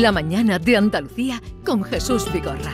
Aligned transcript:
La 0.00 0.10
mañana 0.10 0.58
de 0.58 0.78
Andalucía 0.78 1.42
con 1.66 1.84
Jesús 1.84 2.24
Vigorra. 2.32 2.72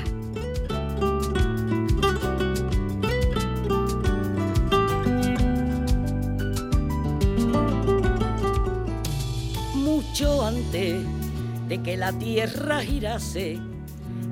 Mucho 9.74 10.46
antes 10.46 11.04
de 11.66 11.82
que 11.82 11.96
la 11.96 12.12
tierra 12.12 12.82
girase, 12.82 13.58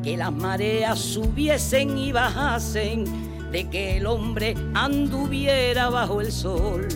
que 0.05 0.17
las 0.17 0.33
mareas 0.33 1.01
subiesen 1.01 1.99
y 1.99 2.13
bajasen, 2.13 3.51
de 3.51 3.69
que 3.69 3.97
el 3.97 4.07
hombre 4.07 4.55
anduviera 4.75 5.91
bajo 5.91 6.21
el 6.21 6.31
sol. 6.31 6.87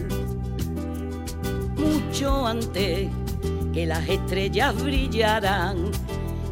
Mucho 1.76 2.46
antes 2.46 3.08
que 3.72 3.86
las 3.86 4.08
estrellas 4.08 4.74
brillaran, 4.82 5.89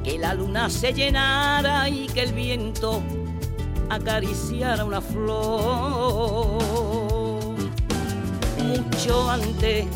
que 0.09 0.19
la 0.19 0.33
luna 0.33 0.71
se 0.71 0.95
llenara 0.95 1.89
y 1.89 2.07
que 2.07 2.23
el 2.23 2.33
viento 2.33 3.03
acariciara 3.91 4.84
una 4.84 5.01
flor. 5.03 6.62
Mucho 8.59 9.31
antes 9.31 9.87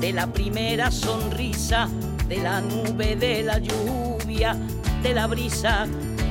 de 0.00 0.12
la 0.12 0.26
primera 0.26 0.90
sonrisa, 0.90 1.88
de 2.28 2.38
la 2.38 2.62
nube, 2.62 3.14
de 3.16 3.42
la 3.42 3.58
lluvia, 3.58 4.56
de 5.02 5.12
la 5.12 5.26
brisa, 5.26 5.86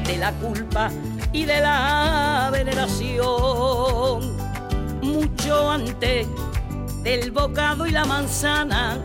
de 0.08 0.18
la 0.18 0.32
culpa 0.34 0.90
y 1.32 1.46
de 1.46 1.62
la 1.62 2.50
veneración. 2.52 3.22
Mucho 5.04 5.70
antes 5.70 6.28
del 7.04 7.30
bocado 7.32 7.86
y 7.86 7.92
la 7.92 8.06
manzana, 8.06 8.98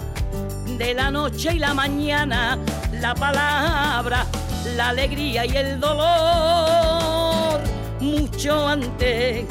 de 0.78 0.94
la 0.94 1.11
noche 1.11 1.55
y 1.55 1.59
la 1.59 1.75
mañana, 1.75 2.59
la 3.07 3.15
palabra, 3.15 4.27
la 4.75 4.89
alegría 4.89 5.47
y 5.47 5.57
el 5.57 5.79
dolor. 5.79 7.61
Mucho 8.01 8.67
antes, 8.67 9.47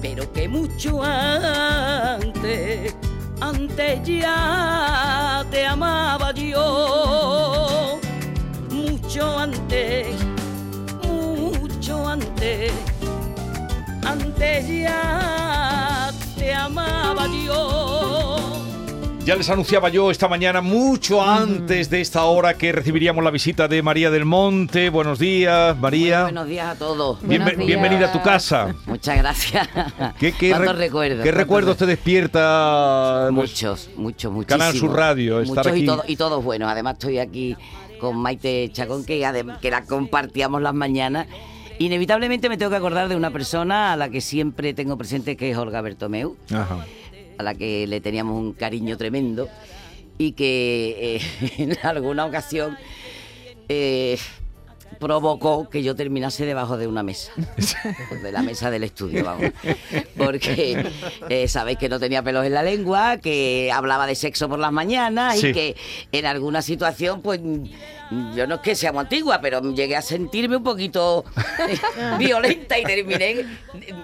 pero 0.00 0.32
que 0.32 0.48
mucho 0.48 1.02
antes, 1.02 2.94
antes 3.40 4.00
ya 4.06 5.44
te 5.50 5.66
amaba 5.66 6.32
yo. 6.32 7.98
Mucho 8.70 9.38
antes, 9.38 10.06
mucho 11.02 12.08
antes, 12.08 12.72
antes 14.04 14.68
ya 14.68 16.12
te 16.38 16.54
amaba 16.54 17.26
yo. 17.26 17.79
Ya 19.30 19.36
les 19.36 19.48
anunciaba 19.48 19.88
yo 19.90 20.10
esta 20.10 20.26
mañana, 20.26 20.60
mucho 20.60 21.22
antes 21.22 21.88
de 21.88 22.00
esta 22.00 22.24
hora, 22.24 22.54
que 22.54 22.72
recibiríamos 22.72 23.22
la 23.22 23.30
visita 23.30 23.68
de 23.68 23.80
María 23.80 24.10
del 24.10 24.24
Monte. 24.24 24.90
Buenos 24.90 25.20
días, 25.20 25.78
María. 25.78 26.22
Buenos 26.24 26.48
días 26.48 26.66
a 26.66 26.74
todos. 26.76 27.22
Días. 27.22 27.56
bienvenida 27.56 28.06
a 28.08 28.12
tu 28.12 28.20
casa. 28.22 28.74
Muchas 28.86 29.18
gracias. 29.18 29.68
¿Qué, 30.18 30.32
qué 30.32 30.50
¿Cuántos 30.50 30.74
re- 30.74 30.86
recuerdos? 30.86 31.18
¿Qué 31.18 31.22
¿Cuántos 31.30 31.34
recuerdos 31.44 31.76
te 31.76 31.86
despierta? 31.86 33.28
Muchos, 33.30 33.90
muchos, 33.94 34.32
muchísimos. 34.32 34.46
Canal 34.46 34.74
Sur 34.74 34.96
Radio, 34.96 35.40
estar 35.42 35.58
Muchos 35.58 35.72
aquí. 35.74 35.82
Y, 35.82 35.86
todo- 35.86 36.04
y 36.08 36.16
todos 36.16 36.42
buenos. 36.42 36.68
Además 36.68 36.94
estoy 36.94 37.18
aquí 37.20 37.56
con 38.00 38.16
Maite 38.16 38.68
Chacón, 38.72 39.04
que, 39.04 39.24
que 39.62 39.70
la 39.70 39.84
compartíamos 39.84 40.60
las 40.60 40.74
mañanas. 40.74 41.28
Inevitablemente 41.78 42.48
me 42.48 42.58
tengo 42.58 42.70
que 42.70 42.76
acordar 42.78 43.08
de 43.08 43.14
una 43.14 43.30
persona 43.30 43.92
a 43.92 43.96
la 43.96 44.08
que 44.08 44.20
siempre 44.20 44.74
tengo 44.74 44.98
presente, 44.98 45.36
que 45.36 45.52
es 45.52 45.56
Olga 45.56 45.80
Bertomeu, 45.82 46.36
Ajá. 46.52 46.84
A 47.40 47.42
la 47.42 47.54
que 47.54 47.86
le 47.86 48.00
teníamos 48.00 48.36
un 48.38 48.52
cariño 48.52 48.96
tremendo 48.96 49.48
y 50.18 50.32
que 50.32 51.16
eh, 51.16 51.52
en 51.58 51.76
alguna 51.82 52.24
ocasión 52.26 52.76
eh, 53.68 54.18
provocó 54.98 55.68
que 55.70 55.82
yo 55.82 55.96
terminase 55.96 56.44
debajo 56.44 56.76
de 56.76 56.86
una 56.86 57.02
mesa, 57.02 57.32
de 58.22 58.32
la 58.32 58.42
mesa 58.42 58.70
del 58.70 58.84
estudio, 58.84 59.24
vamos. 59.24 59.50
Porque 60.16 60.84
eh, 61.28 61.48
sabéis 61.48 61.78
que 61.78 61.88
no 61.88 61.98
tenía 61.98 62.22
pelos 62.22 62.44
en 62.44 62.52
la 62.52 62.62
lengua, 62.62 63.16
que 63.16 63.70
hablaba 63.72 64.06
de 64.06 64.14
sexo 64.14 64.48
por 64.48 64.58
las 64.58 64.72
mañanas 64.72 65.38
Sí. 65.40 65.48
y 65.48 65.52
que 65.52 65.76
en 66.12 66.26
alguna 66.26 66.60
situación, 66.60 67.22
pues 67.22 67.40
yo 68.34 68.46
no 68.46 68.56
es 68.56 68.60
que 68.60 68.74
sea 68.74 68.92
muy 68.92 69.00
antigua, 69.02 69.40
pero 69.40 69.60
llegué 69.72 69.96
a 69.96 70.02
sentirme 70.02 70.56
un 70.56 70.62
poquito 70.64 71.24
eh, 71.68 71.78
violenta 72.18 72.78
y 72.78 72.82
terminé. 72.84 73.46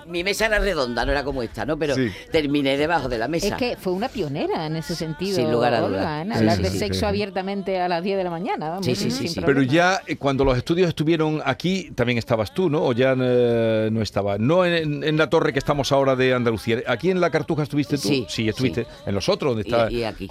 Mi 0.07 0.23
mesa 0.23 0.47
era 0.47 0.59
redonda, 0.59 1.05
no 1.05 1.13
era 1.13 1.25
como 1.25 1.43
esta, 1.43 1.65
¿no? 1.65 1.77
Pero 1.79 1.95
Sí. 1.95 2.11
terminé 2.31 2.77
debajo 2.77 3.09
de 3.09 3.19
la 3.19 3.29
mesa. 3.29 3.49
Es 3.49 3.55
que 3.55 3.77
fue 3.77 3.93
una 3.93 4.09
pionera 4.09 4.67
en 4.67 4.77
ese 4.77 4.95
sentido. 4.95 5.37
Sin 5.37 5.51
lugar 5.51 5.75
a 5.75 5.81
dudas. 5.81 6.25
Sí, 6.27 6.33
hablar 6.33 6.57
sí, 6.57 6.63
de 6.63 6.71
sí, 6.71 6.79
sexo 6.79 7.01
sí. 7.01 7.05
abiertamente 7.07 7.81
a 7.81 7.89
las 7.89 8.03
10 8.03 8.17
de 8.19 8.25
la 8.25 8.31
mañana. 8.31 8.69
vamos, 8.71 8.87
Sí, 8.87 8.95
sí, 8.95 9.11
sí, 9.11 9.29
sí. 9.29 9.41
Pero 9.45 9.63
ya 9.63 10.01
eh, 10.07 10.17
cuando 10.17 10.45
los 10.45 10.57
estudios 10.57 10.89
estuvieron 10.89 11.43
aquí, 11.45 11.91
también 11.95 12.19
estabas 12.19 12.53
tú, 12.55 12.71
¿no? 12.71 12.83
O 12.85 12.93
ya 12.93 13.15
eh, 13.19 13.89
no 13.93 14.03
estaba. 14.03 14.39
No 14.39 14.65
en, 14.65 15.03
en 15.05 15.17
la 15.17 15.29
torre 15.29 15.53
que 15.53 15.59
estamos 15.59 15.91
ahora 15.93 16.15
de 16.17 16.33
Andalucía. 16.35 16.83
¿Aquí 16.87 17.11
en 17.11 17.21
la 17.21 17.31
Cartuja 17.31 17.63
estuviste 17.65 17.97
tú? 17.99 18.09
Sí, 18.29 18.49
estuviste. 18.49 18.85
sí. 18.85 18.91
En 19.07 19.15
los 19.15 19.29
otros, 19.29 19.55
donde 19.57 19.69
Y- 19.69 19.73
está. 19.73 19.91
y 19.91 20.05
aquí. 20.05 20.31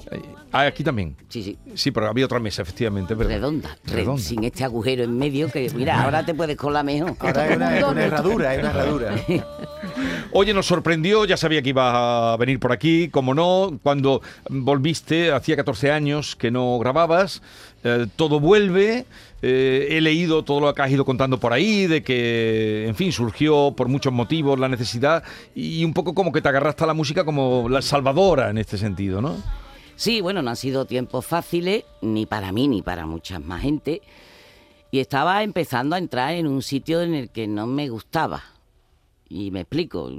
Ah, 0.52 0.62
aquí 0.62 0.84
también. 0.84 1.16
Sí, 1.30 1.44
sí. 1.44 1.58
Sí, 1.74 1.92
pero 1.92 2.08
había 2.08 2.26
otra 2.26 2.40
mesa, 2.40 2.62
efectivamente. 2.62 3.14
verdad. 3.16 3.52
Redonda, 3.66 3.80
re- 3.86 3.96
Redonda. 3.98 4.22
sin 4.22 4.44
este 4.44 4.64
agujero 4.64 5.04
en 5.04 5.18
medio 5.18 5.50
que 5.52 5.70
mira, 5.76 6.02
ahora 6.04 6.26
te 6.26 6.34
puedes 6.34 6.56
colar 6.58 6.86
mejor. 6.86 7.16
Ahora 7.20 7.44
hay 7.44 7.56
una, 7.56 7.88
una 7.88 8.04
herradura, 8.06 8.50
hay 8.52 8.60
una 8.60 8.70
herradura. 8.70 9.16
Oye, 10.32 10.54
nos 10.54 10.66
sorprendió, 10.66 11.26
ya 11.26 11.38
sabía 11.38 11.62
que 11.62 11.70
iba 11.70 12.34
a 12.34 12.38
venir 12.38 12.60
por 12.60 12.72
aquí, 12.72 13.08
como 13.10 13.34
no, 13.34 13.80
cuando 13.84 14.22
volviste, 14.50 15.32
hacía 15.32 15.56
14 15.56 15.92
años 15.92 16.36
que 16.36 16.52
no 16.52 16.78
grababas, 16.80 17.42
eh, 17.84 18.08
todo 18.16 18.40
vuelve, 18.40 19.06
eh, 19.42 19.88
he 19.92 20.02
leído 20.02 20.44
todo 20.44 20.60
lo 20.60 20.74
que 20.74 20.82
has 20.82 20.92
ido 20.92 21.06
contando 21.06 21.40
por 21.40 21.54
ahí, 21.54 21.88
de 21.88 22.04
que, 22.04 22.86
en 22.88 22.96
fin, 22.96 23.12
surgió 23.12 23.74
por 23.78 23.88
muchos 23.88 24.12
motivos 24.12 24.60
la 24.60 24.68
necesidad 24.68 25.24
y 25.56 25.86
un 25.86 25.94
poco 25.94 26.14
como 26.14 26.32
que 26.34 26.42
te 26.42 26.50
agarraste 26.50 26.84
a 26.84 26.88
la 26.88 26.94
música 26.94 27.24
como 27.24 27.70
la 27.70 27.82
salvadora 27.82 28.50
en 28.50 28.58
este 28.58 28.78
sentido, 28.78 29.22
¿no? 29.22 29.38
Sí, 29.96 30.20
bueno, 30.20 30.42
no 30.42 30.50
han 30.50 30.56
sido 30.58 30.86
tiempos 30.86 31.26
fáciles, 31.26 31.86
ni 32.02 32.26
para 32.26 32.52
mí 32.52 32.68
ni 32.68 32.82
para 32.82 33.06
mucha 33.06 33.40
más 33.40 33.62
gente. 33.62 34.02
Y 34.92 35.00
estaba 35.00 35.42
empezando 35.44 35.96
a 35.96 36.00
entrar 36.00 36.34
en 36.34 36.48
un 36.48 36.62
sitio 36.62 37.02
en 37.02 37.14
el 37.14 37.30
que 37.30 37.48
no 37.48 37.66
me 37.66 37.90
gustaba. 37.90 38.44
Y 39.30 39.52
me 39.52 39.62
explico. 39.62 40.12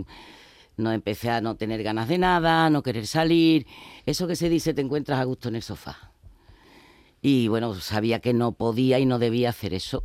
No 0.78 0.92
empecé 0.92 1.30
a 1.30 1.40
no 1.40 1.56
tener 1.56 1.82
ganas 1.82 2.08
de 2.08 2.18
nada, 2.18 2.68
no 2.70 2.82
querer 2.82 3.06
salir. 3.06 3.66
Eso 4.06 4.26
que 4.26 4.36
se 4.36 4.48
dice, 4.48 4.74
te 4.74 4.80
encuentras 4.80 5.20
a 5.20 5.24
gusto 5.24 5.48
en 5.48 5.56
el 5.56 5.62
sofá. 5.62 6.12
Y 7.20 7.48
bueno, 7.48 7.74
sabía 7.74 8.20
que 8.20 8.32
no 8.32 8.52
podía 8.52 8.98
y 8.98 9.06
no 9.06 9.18
debía 9.18 9.50
hacer 9.50 9.74
eso. 9.74 10.04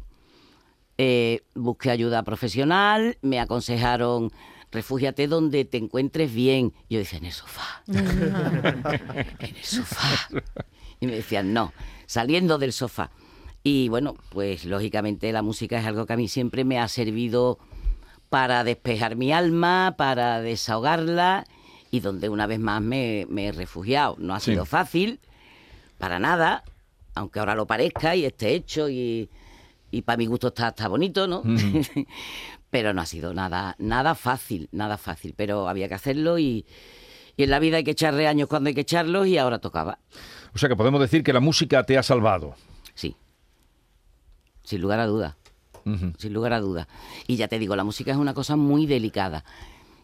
Eh, 0.98 1.42
busqué 1.56 1.92
ayuda 1.92 2.24
profesional, 2.24 3.18
me 3.22 3.40
aconsejaron, 3.40 4.32
refúgiate 4.72 5.28
donde 5.28 5.66
te 5.66 5.78
encuentres 5.78 6.34
bien. 6.34 6.74
Yo 6.90 7.00
decía, 7.00 7.20
en 7.20 7.26
el 7.26 7.32
sofá. 7.34 7.84
en 7.88 9.56
el 9.56 9.64
sofá. 9.64 10.30
Y 11.00 11.08
me 11.08 11.14
decían, 11.14 11.54
no, 11.54 11.74
saliendo 12.06 12.58
del 12.58 12.74
sofá. 12.74 13.12
Y 13.64 13.90
bueno, 13.90 14.16
pues 14.30 14.66
lógicamente 14.66 15.32
la 15.32 15.42
música 15.42 15.80
es 15.80 15.86
algo 15.86 16.06
que 16.06 16.14
a 16.14 16.18
mí 16.18 16.28
siempre 16.28 16.64
me 16.64 16.80
ha 16.80 16.88
servido 16.88 17.60
para 18.30 18.64
despejar 18.64 19.16
mi 19.16 19.32
alma, 19.34 19.96
para 19.98 20.42
desahogarla 20.42 21.46
y 21.92 22.00
donde 22.00 22.30
una 22.30 22.48
vez 22.48 22.60
más 22.60 22.82
me, 22.82 23.28
me 23.30 23.48
he 23.48 23.52
refugiado. 23.52 24.16
No 24.20 24.34
ha 24.34 24.40
Sí. 24.40 24.52
sido 24.52 24.66
fácil, 24.66 25.20
para 25.98 26.18
nada, 26.18 26.64
aunque 27.14 27.40
ahora 27.40 27.54
lo 27.56 27.68
parezca 27.68 28.16
y 28.16 28.26
esté 28.26 28.56
hecho 28.56 28.90
y, 28.90 29.30
y 29.92 30.02
para 30.04 30.18
mi 30.18 30.26
gusto 30.28 30.48
está, 30.48 30.70
está 30.70 30.88
bonito, 30.88 31.28
¿no? 31.28 31.44
pero 32.72 32.94
no 32.94 33.02
ha 33.02 33.06
sido 33.06 33.34
nada, 33.34 33.76
nada 33.78 34.16
fácil, 34.16 34.68
nada 34.72 34.98
fácil, 34.98 35.34
pero 35.38 35.68
había 35.70 35.88
que 35.88 35.94
hacerlo 35.94 36.40
y, 36.40 36.66
y 37.38 37.44
en 37.44 37.50
la 37.52 37.60
vida 37.60 37.78
hay 37.78 37.84
que 37.84 37.92
echarle 37.92 38.28
años 38.28 38.48
cuando 38.48 38.70
hay 38.70 38.74
que 38.74 38.82
echarlos 38.82 39.28
y 39.28 39.38
ahora 39.38 39.60
tocaba. 39.60 40.00
O 40.56 40.58
sea 40.58 40.68
que 40.70 40.76
podemos 40.76 41.00
decir 41.00 41.24
que 41.24 41.34
la 41.34 41.40
música 41.40 41.84
te 41.84 41.98
ha 41.98 42.04
salvado. 42.04 42.56
Sí, 42.96 43.16
sin 44.64 44.82
lugar 44.82 45.00
a 45.00 45.06
dudas. 45.06 45.36
Ujú. 45.84 46.14
sin 46.20 46.32
lugar 46.32 46.54
a 46.54 46.60
dudas. 46.60 46.86
Y 47.26 47.38
ya 47.38 47.48
te 47.48 47.58
digo, 47.58 47.76
la 47.76 47.84
música 47.84 48.12
es 48.12 48.18
una 48.18 48.36
cosa 48.36 48.56
muy 48.56 48.86
delicada. 48.86 49.44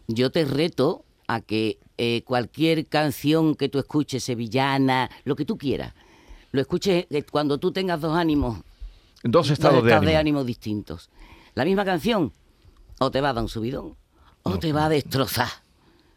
Yo 0.08 0.30
te 0.32 0.44
reto 0.44 1.04
a 1.28 1.40
que 1.40 1.78
eh, 1.98 2.22
cualquier 2.24 2.86
canción 2.86 3.54
que 3.54 3.68
tú 3.68 3.78
escuches, 3.78 4.24
sevillana, 4.24 5.08
lo 5.24 5.36
que 5.36 5.44
tú 5.44 5.56
quieras, 5.56 5.94
lo 6.50 6.60
escuches 6.60 7.06
eh, 7.10 7.22
cuando 7.22 7.58
tú 7.58 7.70
tengas 7.70 8.00
dos 8.00 8.16
ánimos, 8.16 8.58
Dos 9.22 9.50
estados 9.50 9.76
dos 9.76 9.84
de 9.84 9.90
estados 9.92 10.14
ánimo. 10.16 10.42
distintos. 10.42 11.10
La 11.54 11.64
misma 11.64 11.84
canción, 11.84 12.32
o 12.98 13.10
te 13.10 13.20
va 13.20 13.30
a 13.30 13.32
dar 13.32 13.42
un 13.42 13.48
subidón, 13.48 13.96
o 14.42 14.58
te 14.58 14.72
va 14.72 14.86
a 14.86 14.88
destrozar. 14.88 15.48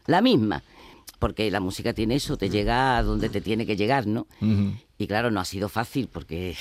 La 0.08 0.22
misma. 0.22 0.64
Porque 1.20 1.52
la 1.52 1.60
música 1.60 1.94
tiene 1.94 2.16
eso, 2.16 2.36
te 2.36 2.50
llega 2.50 2.98
a 2.98 3.04
donde 3.04 3.30
te 3.30 3.42
tiene 3.42 3.66
que 3.66 3.76
llegar, 3.76 4.08
¿no? 4.08 4.26
Y 4.98 5.08
claro, 5.08 5.30
no 5.30 5.40
ha 5.40 5.46
sido 5.46 5.70
fácil 5.70 6.10
porque 6.12 6.56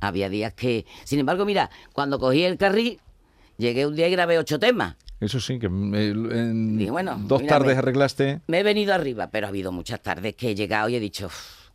había 0.00 0.28
días 0.28 0.54
que... 0.54 0.86
Sin 1.04 1.18
embargo, 1.18 1.44
mira, 1.44 1.70
cuando 1.92 2.20
cogí 2.20 2.44
el 2.44 2.56
carril, 2.56 3.00
llegué 3.56 3.86
un 3.86 3.96
día 3.96 4.06
y 4.06 4.12
grabé 4.12 4.38
ocho 4.38 4.58
temas. 4.60 4.94
Eso 5.20 5.40
sí, 5.40 5.58
que 5.58 5.66
eh, 5.66 6.10
en 6.10 6.80
Y 6.80 6.88
bueno, 6.90 7.20
dos 7.24 7.44
tardes 7.44 7.76
arreglaste. 7.76 8.40
Me 8.46 8.60
he 8.60 8.62
venido 8.62 8.94
arriba, 8.94 9.30
pero 9.32 9.46
ha 9.46 9.48
habido 9.48 9.72
muchas 9.72 10.00
tardes 10.00 10.36
que 10.36 10.50
he 10.50 10.54
llegado 10.54 10.88
y 10.88 10.94
he 10.94 11.00
dicho... 11.00 11.28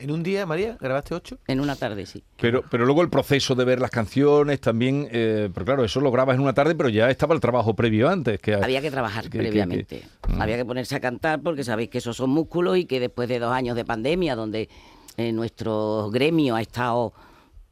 "Uf, 0.04 0.10
¿En 0.10 0.12
un 0.12 0.24
día, 0.24 0.46
María, 0.46 0.78
grabaste 0.80 1.16
ocho? 1.16 1.38
En 1.48 1.60
una 1.60 1.76
tarde, 1.76 2.06
sí. 2.06 2.24
Pero, 2.40 2.64
pero 2.70 2.86
luego 2.86 3.02
el 3.02 3.10
proceso 3.10 3.56
de 3.56 3.66
ver 3.66 3.80
las 3.80 3.90
canciones 3.92 4.60
también, 4.62 5.08
eh, 5.12 5.50
pero 5.54 5.66
claro, 5.66 5.84
eso 5.84 6.00
lo 6.02 6.12
grabas 6.12 6.36
en 6.36 6.42
una 6.42 6.54
tarde, 6.54 6.76
pero 6.76 6.90
ya 6.90 7.10
estaba 7.10 7.34
el 7.34 7.40
trabajo 7.42 7.74
previo 7.76 8.10
antes. 8.10 8.40
Que 8.40 8.54
Había 8.56 8.82
que 8.82 8.92
trabajar 8.92 9.30
que- 9.30 9.38
previamente. 9.40 9.86
que- 10.22 10.34
mm. 10.34 10.42
Había 10.42 10.58
que 10.58 10.66
ponerse 10.66 10.96
a 10.96 11.00
cantar 11.00 11.42
porque 11.42 11.64
sabéis 11.64 11.90
que 11.90 11.98
esos 12.00 12.18
son 12.18 12.30
músculos 12.32 12.78
y 12.78 12.86
que 12.86 13.00
después 13.00 13.30
de 13.30 13.40
dos 13.40 13.52
años 13.54 13.76
de 13.76 13.86
pandemia, 13.86 14.36
donde 14.36 14.70
eh, 15.18 15.32
nuestro 15.32 16.10
gremio 16.12 16.56
ha 16.56 16.62
estado 16.62 17.14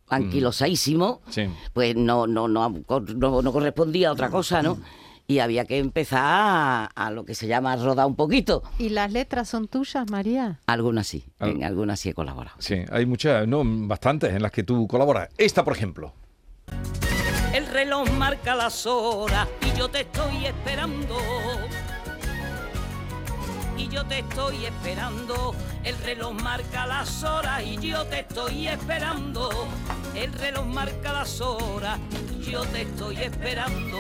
anquilosadísimo, 0.10 1.22
Sí. 1.30 1.44
pues 1.74 1.96
no, 1.96 2.28
no, 2.28 2.48
no, 2.48 2.70
no, 2.70 3.42
no 3.42 3.52
correspondía 3.52 4.10
a 4.10 4.12
otra 4.12 4.30
cosa, 4.30 4.62
¿no? 4.62 4.78
Y 5.32 5.40
había 5.40 5.64
que 5.64 5.78
empezar 5.78 6.20
a, 6.26 6.86
a 6.94 7.10
lo 7.10 7.24
que 7.24 7.36
se 7.36 7.48
llama 7.48 7.74
rodar 7.78 8.06
un 8.06 8.18
poquito. 8.18 8.64
¿Y 8.78 8.90
las 8.90 9.14
letras 9.14 9.48
son 9.48 9.70
tuyas, 9.70 10.10
María? 10.12 10.60
Algunas 10.68 11.08
sí, 11.08 11.24
Al- 11.40 11.52
en 11.52 11.64
algunas 11.64 12.02
sí 12.02 12.10
he 12.10 12.14
colaborado. 12.14 12.58
Sí, 12.60 12.84
hay 12.92 13.06
muchas, 13.06 13.48
no, 13.48 13.62
bastantes 13.66 14.34
en 14.34 14.42
las 14.42 14.52
que 14.52 14.64
tú 14.64 14.86
colaboras. 14.90 15.30
Esta, 15.38 15.64
por 15.64 15.74
ejemplo. 15.74 16.12
El 17.54 17.66
reloj 17.68 18.10
marca 18.12 18.56
las 18.56 18.86
horas 18.86 19.48
y 19.66 19.78
yo 19.80 19.90
te 19.90 20.02
estoy 20.02 20.48
esperando. 20.48 21.16
Y 23.78 23.88
yo 23.88 24.06
te 24.06 24.20
estoy 24.20 24.66
esperando. 24.66 25.56
El 25.86 25.98
reloj 26.00 26.34
marca 26.42 26.86
las 26.88 27.24
horas 27.24 27.64
y 27.64 27.78
yo 27.78 28.04
te 28.08 28.20
estoy 28.20 28.68
esperando. 28.68 29.50
El 30.14 30.34
reloj 30.34 30.66
marca 30.66 31.14
las 31.14 31.40
horas 31.40 32.00
y 32.38 32.52
yo 32.52 32.64
te 32.66 32.82
estoy 32.82 33.16
esperando. 33.16 33.98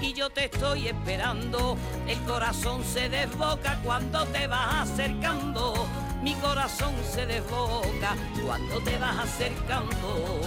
Y 0.00 0.12
yo 0.12 0.30
te 0.30 0.46
estoy 0.46 0.88
esperando. 0.88 1.76
El 2.06 2.18
corazón 2.22 2.84
se 2.84 3.08
desboca 3.08 3.78
cuando 3.82 4.24
te 4.26 4.46
vas 4.46 4.90
acercando. 4.90 5.86
Mi 6.22 6.34
corazón 6.34 6.94
se 7.02 7.26
desboca 7.26 8.16
cuando 8.44 8.80
te 8.80 8.98
vas 8.98 9.18
acercando. 9.18 10.40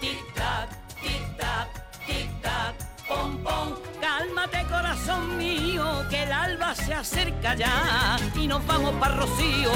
Tic-tac, 0.00 0.68
tic-tac, 1.02 1.68
tic-tac, 2.06 2.74
pom, 3.06 3.38
pom. 3.42 3.74
Cálmate, 4.00 4.64
corazón 4.64 5.36
mío, 5.36 5.84
que 6.08 6.22
el 6.22 6.32
alba 6.32 6.74
se 6.74 6.94
acerca 6.94 7.54
ya 7.54 8.18
y 8.34 8.46
nos 8.46 8.66
vamos 8.66 8.92
para 8.94 9.16
Rocío. 9.16 9.72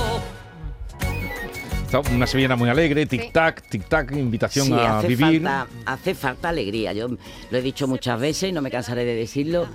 Una 2.01 2.27
sevillana 2.27 2.57
muy 2.57 2.69
alegre, 2.69 3.07
tic-tac, 3.07 3.63
tic-tac, 3.71 4.17
invitación 4.17 4.67
Sí, 4.67 4.73
a 4.73 4.99
hace 4.99 5.09
vivir. 5.09 5.43
falta, 5.43 5.67
hace 5.87 6.15
falta 6.15 6.49
alegría. 6.49 6.93
Yo 6.93 7.09
lo 7.09 7.59
he 7.59 7.63
dicho 7.63 7.87
muchas 7.87 8.19
veces 8.21 8.51
y 8.51 8.53
no 8.53 8.63
me 8.63 8.71
cansaré 8.71 9.05
de 9.05 9.15
decirlo. 9.15 9.67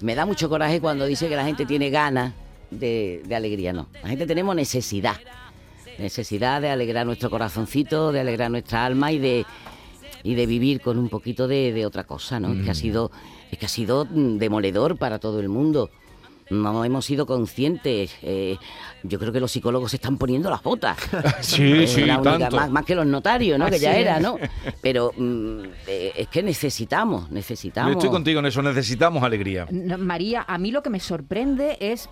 Me 0.00 0.14
da 0.14 0.24
mucho 0.24 0.48
coraje 0.48 0.80
cuando 0.80 1.04
dice 1.06 1.28
que 1.28 1.36
la 1.36 1.44
gente 1.44 1.66
tiene 1.66 1.90
ganas 1.90 2.32
de, 2.70 3.22
de 3.26 3.34
alegría. 3.34 3.72
No, 3.72 3.88
la 4.02 4.08
gente 4.08 4.26
tenemos 4.26 4.54
necesidad. 4.56 5.16
Necesidad 5.98 6.62
de 6.62 6.70
alegrar 6.70 7.04
nuestro 7.06 7.28
corazoncito, 7.28 8.12
de 8.12 8.20
alegrar 8.20 8.50
nuestra 8.50 8.86
alma 8.86 9.10
y 9.10 9.18
de, 9.18 9.44
y 10.22 10.34
de 10.36 10.46
vivir 10.46 10.80
con 10.80 10.96
un 10.98 11.08
poquito 11.08 11.48
de, 11.48 11.72
de 11.72 11.84
otra 11.84 12.04
cosa, 12.04 12.38
¿no? 12.38 12.52
Es 12.54 12.64
que 12.64 12.70
ha 12.70 12.74
sido, 12.74 13.10
que 13.58 13.66
ha 13.66 13.68
sido 13.68 14.06
mm, 14.08 14.38
demoledor 14.38 14.96
para 14.96 15.18
todo 15.18 15.40
el 15.40 15.48
mundo. 15.48 15.90
No 16.50 16.84
hemos 16.84 17.04
sido 17.04 17.26
conscientes. 17.26 18.12
eh, 18.22 18.56
yo 19.02 19.18
creo 19.18 19.32
que 19.32 19.38
los 19.40 19.52
psicólogos 19.52 19.90
se 19.90 19.96
están 19.96 20.18
poniendo 20.18 20.50
las 20.50 20.62
botas. 20.62 20.96
Sí, 21.40 21.62
Eh, 21.82 21.86
sí, 21.86 22.02
única- 22.02 22.22
tanto. 22.22 22.56
más, 22.56 22.70
más 22.70 22.84
que 22.84 22.94
los 22.94 23.06
notarios, 23.06 23.58
¿no? 23.58 23.66
que 23.70 23.78
ya 23.78 23.94
era, 23.96 24.18
¿no? 24.18 24.36
Pero 24.82 25.12
mm, 25.16 25.60
eh, 25.86 26.12
es 26.16 26.28
que 26.28 26.42
necesitamos, 26.42 27.30
necesitamos. 27.30 27.92
Yo 27.92 27.98
estoy 27.98 28.10
contigo 28.10 28.40
en 28.40 28.46
eso, 28.46 28.62
necesitamos 28.62 29.22
alegría. 29.22 29.66
No, 29.70 29.98
María, 29.98 30.44
a 30.48 30.58
mí 30.58 30.70
lo 30.72 30.82
que 30.82 30.90
me 30.90 31.00
sorprende 31.00 31.76
es 31.80 32.08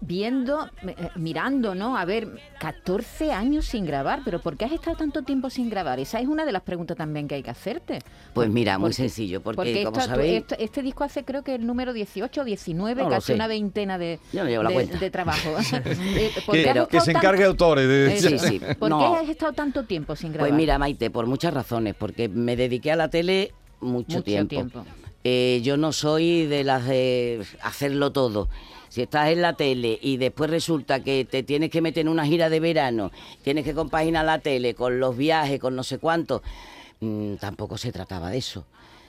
viendo, 0.00 0.68
eh, 0.86 0.94
mirando, 1.16 1.74
¿no? 1.74 1.96
A 1.96 2.04
ver, 2.04 2.28
14 2.60 3.32
años 3.32 3.66
sin 3.66 3.84
grabar, 3.86 4.20
pero 4.24 4.40
¿por 4.40 4.56
qué 4.56 4.64
has 4.64 4.72
estado 4.72 4.96
tanto 4.96 5.22
tiempo 5.22 5.50
sin 5.50 5.68
grabar? 5.68 6.00
Esa 6.00 6.20
es 6.20 6.26
una 6.26 6.44
de 6.44 6.52
las 6.52 6.62
preguntas 6.62 6.96
también 6.96 7.28
que 7.28 7.34
hay 7.36 7.42
que 7.42 7.50
hacerte. 7.50 7.98
Pues 8.32 8.48
mira, 8.48 8.78
muy 8.78 8.86
Porque- 8.90 8.94
sencillo, 8.94 9.42
porque, 9.42 9.84
como 9.84 9.98
esto- 9.98 10.08
sabéis, 10.10 10.38
esto- 10.42 10.56
este 10.58 10.82
disco 10.82 11.04
hace 11.04 11.24
creo 11.24 11.42
que 11.42 11.54
el 11.54 11.66
número 11.66 11.92
18 11.92 12.40
o 12.40 12.44
19, 12.44 13.02
No 13.02 13.08
casi 13.10 13.32
una 13.32 13.46
veintena 13.46 13.98
de, 13.98 14.18
no 14.32 14.44
de- 14.44 15.10
trabajo. 15.10 15.50
Eh, 16.16 16.30
¿por 16.46 16.54
Que, 16.54 16.62
qué 16.62 16.70
has 16.70 16.74
que 16.74 16.80
estado 16.96 17.04
se 17.04 17.10
encargue 17.10 17.44
autores 17.44 17.86
de... 17.88 18.14
Eh, 18.14 18.20
Sí, 18.20 18.38
sí. 18.38 18.60
¿Por 18.78 18.88
No. 18.90 18.98
qué 18.98 19.04
has 19.24 19.28
estado 19.28 19.52
tanto 19.52 19.84
tiempo 19.84 20.16
sin 20.16 20.32
grabar? 20.32 20.48
pues 20.50 20.56
mira, 20.56 20.78
Maite, 20.78 21.10
por 21.10 21.26
muchas 21.26 21.52
razones, 21.52 21.94
porque 21.94 22.28
me 22.28 22.56
dediqué 22.56 22.92
a 22.92 22.96
la 22.96 23.08
tele 23.08 23.52
mucho, 23.80 24.12
Mucho 24.18 24.22
tiempo. 24.24 24.48
tiempo. 24.48 24.84
Eh, 25.24 25.60
yo 25.62 25.76
no 25.76 25.92
soy 25.92 26.46
de 26.46 26.64
las 26.64 26.86
de 26.86 27.44
hacerlo 27.62 28.12
todo. 28.12 28.48
Si 28.94 29.02
estás 29.02 29.30
en 29.30 29.42
la 29.42 29.54
tele 29.54 29.98
y 30.00 30.18
después 30.18 30.48
resulta 30.48 31.02
que 31.02 31.24
te 31.24 31.42
tienes 31.42 31.68
que 31.70 31.80
meter 31.82 32.02
en 32.02 32.08
una 32.08 32.24
gira 32.26 32.48
de 32.48 32.60
verano, 32.60 33.10
tienes 33.42 33.64
que 33.64 33.74
compaginar 33.74 34.24
la 34.24 34.38
tele 34.38 34.76
con 34.76 35.00
los 35.00 35.16
viajes, 35.16 35.58
con 35.58 35.74
no 35.74 35.82
sé 35.82 35.98
cuánto, 35.98 36.44
mm, 37.00 37.34
tampoco 37.40 37.76
se 37.76 37.90
trataba 37.90 38.30
de 38.30 38.38
eso. 38.38 38.66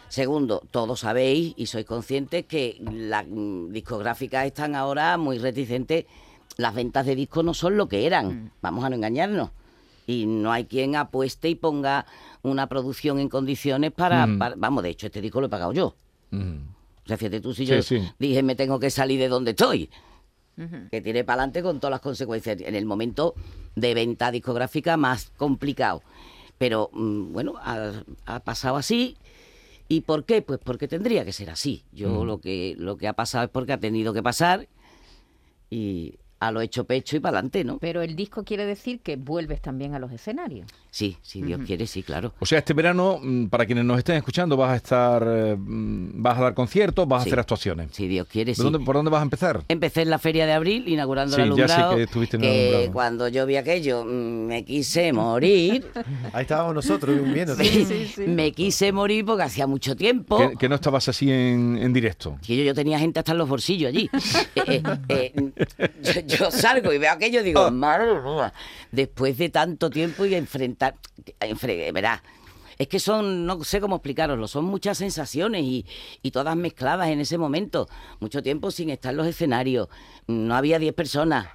Segundo, 0.10 0.64
todos 0.72 1.02
sabéis 1.02 1.54
y 1.56 1.68
sois 1.68 1.86
conscientes 1.86 2.48
que 2.48 2.80
las 2.82 3.28
mm, 3.28 3.72
discográficas 3.74 4.48
están 4.48 4.74
ahora 4.74 5.18
muy 5.20 5.38
reticentes. 5.38 6.06
Las 6.58 6.74
ventas 6.74 7.06
de 7.06 7.16
discos 7.16 7.46
no 7.46 7.54
son 7.54 7.78
lo 7.78 7.88
que 7.88 8.08
eran, 8.08 8.52
vamos 8.64 8.84
a 8.86 8.90
no 8.90 8.96
engañarnos. 8.96 9.52
Y 10.08 10.26
no 10.26 10.52
hay 10.52 10.66
quien 10.66 10.96
apueste 10.96 11.48
y 11.50 11.54
ponga 11.54 12.08
una 12.42 12.66
producción 12.66 13.20
en 13.20 13.30
condiciones 13.30 13.92
para, 13.92 14.26
Mm. 14.26 14.40
para- 14.40 14.56
Vamos, 14.58 14.82
de 14.82 14.90
hecho, 14.90 15.06
este 15.06 15.22
disco 15.22 15.42
lo 15.42 15.46
he 15.46 15.50
pagado 15.50 15.74
yo. 15.74 15.94
Mm. 16.32 16.74
O 17.06 17.08
sea, 17.08 17.18
fíjate 17.18 17.40
tú, 17.40 17.54
si 17.54 17.66
Sí, 17.66 17.72
yo 17.72 17.82
sí. 17.84 18.02
dije 18.20 18.42
me 18.44 18.56
tengo 18.56 18.80
que 18.80 18.90
salir 18.90 19.20
de 19.20 19.28
donde 19.28 19.52
estoy, 19.52 19.90
que 20.90 21.02
tiene 21.02 21.24
para 21.24 21.42
adelante 21.44 21.62
con 21.62 21.80
todas 21.80 21.92
las 21.92 22.02
consecuencias. 22.02 22.60
En 22.62 22.76
el 22.76 22.86
momento 22.86 23.36
de 23.76 23.94
venta 23.94 24.32
discográfica 24.32 24.98
más 24.98 25.32
complicado. 25.38 26.02
Pero 26.58 26.90
mm, 26.94 27.34
bueno, 27.34 27.56
ha, 27.58 27.92
ha 28.26 28.40
pasado 28.40 28.78
así. 28.78 29.18
¿Y 29.88 30.02
por 30.02 30.24
qué? 30.26 30.42
Pues 30.42 30.60
porque 30.64 30.88
tendría 30.88 31.26
que 31.26 31.34
ser 31.34 31.50
así. 31.50 31.84
Yo 31.92 32.26
lo, 32.26 32.40
que, 32.40 32.76
lo 32.80 32.98
que 32.98 33.08
ha 33.08 33.14
pasado 33.14 33.44
es 33.44 33.50
porque 33.52 33.74
ha 33.74 33.80
tenido 33.80 34.14
que 34.14 34.24
pasar 34.24 34.68
y 35.70 36.16
a 36.40 36.52
lo 36.52 36.62
hecho 36.62 36.86
pecho 36.86 37.18
y 37.18 37.20
para 37.20 37.38
adelante, 37.38 37.64
¿no? 37.64 37.78
Pero 37.80 38.02
el 38.02 38.16
disco 38.16 38.44
quiere 38.44 38.66
decir 38.66 39.00
que 39.02 39.16
vuelves 39.16 39.62
también 39.62 39.94
a 39.94 40.00
los 40.00 40.12
escenarios. 40.12 40.68
Sí, 40.96 41.18
si 41.22 41.42
Dios 41.42 41.60
quiere, 41.68 41.88
sí, 41.88 42.04
claro. 42.04 42.32
O 42.40 42.46
sea, 42.46 42.60
este 42.60 42.74
verano, 42.74 43.20
mm, 43.22 43.48
para 43.48 43.66
quienes 43.66 43.84
nos 43.84 43.98
estén 43.98 44.16
escuchando, 44.16 44.56
vas 44.56 44.72
a 44.72 44.76
estar, 44.78 45.22
eh, 45.28 45.54
mm, 45.60 46.22
vas 46.24 46.38
a 46.38 46.42
dar 46.44 46.54
conciertos, 46.54 47.06
vas 47.06 47.20
a 47.20 47.24
Sí. 47.26 47.30
hacer 47.32 47.40
actuaciones. 47.42 47.90
Si 47.92 48.08
Dios 48.08 48.26
quiere, 48.32 48.52
¿De 48.52 48.56
sí. 48.56 48.64
dónde- 48.64 48.80
¿Por 48.80 48.96
dónde 48.96 49.12
vas 49.12 49.20
a 49.20 49.24
empezar? 49.24 49.62
Empecé 49.68 50.04
en 50.04 50.10
la 50.10 50.20
feria 50.20 50.46
de 50.46 50.54
abril 50.54 50.88
inaugurando 50.88 51.36
Sí, 51.36 51.42
el 51.42 51.50
ya 51.50 51.68
sé 51.68 51.74
alumbrado. 51.74 51.96
que 51.98 52.04
estuviste 52.04 52.38
en 52.38 52.44
el 52.46 52.50
que 52.50 52.68
alumbrado. 52.70 52.92
cuando 52.94 53.28
yo 53.28 53.46
vi 53.46 53.58
aquello 53.58 54.06
mm, 54.06 54.08
me 54.48 54.64
quise 54.64 55.12
morir. 55.12 55.86
Ahí 56.32 56.44
estábamos 56.44 56.74
nosotros 56.76 57.14
viendo. 57.34 57.58
Me 58.26 58.54
quise 58.54 58.94
morir 58.94 59.26
porque 59.26 59.44
hacía 59.44 59.68
mucho 59.68 59.98
tiempo 59.98 60.38
Que, 60.38 60.56
que 60.56 60.70
no 60.70 60.76
estabas 60.76 61.10
así 61.10 61.30
en, 61.30 61.78
en 61.78 61.92
directo. 61.92 62.38
que 62.48 62.56
yo, 62.56 62.64
yo 62.64 62.74
tenía 62.74 63.00
gente 63.00 63.20
hasta 63.20 63.34
en 63.34 63.40
los 63.40 63.50
bolsillos 63.50 63.90
allí. 63.90 64.10
Eh, 64.68 64.82
eh, 65.10 65.34
eh, 65.78 65.92
yo, 66.02 66.22
yo 66.38 66.52
salgo 66.52 66.92
y 66.92 66.98
veo 66.98 67.12
aquello 67.12 67.42
y 67.42 67.44
digo, 67.44 67.70
madre 67.70 68.20
mía, 68.22 68.52
después 68.92 69.38
de 69.38 69.50
tanto 69.50 69.90
tiempo 69.92 70.26
y 70.26 70.34
enfrentar, 70.34 70.85
verá, 71.94 72.22
es 72.78 72.88
que 72.88 73.00
son, 73.00 73.46
no 73.46 73.64
sé 73.64 73.80
cómo 73.80 73.98
explicaroslo, 73.98 74.48
son 74.48 74.66
muchas 74.66 74.98
sensaciones 74.98 75.64
y, 75.64 75.86
y 76.22 76.32
todas 76.32 76.56
mezcladas 76.56 77.08
en 77.10 77.20
ese 77.22 77.38
momento. 77.38 77.88
Mucho 78.20 78.44
tiempo 78.44 78.72
sin 78.72 78.90
estar 78.90 79.12
en 79.12 79.18
los 79.18 79.28
escenarios, 79.28 79.88
no 80.28 80.56
había 80.56 80.80
10 80.80 80.94
personas, 80.94 81.48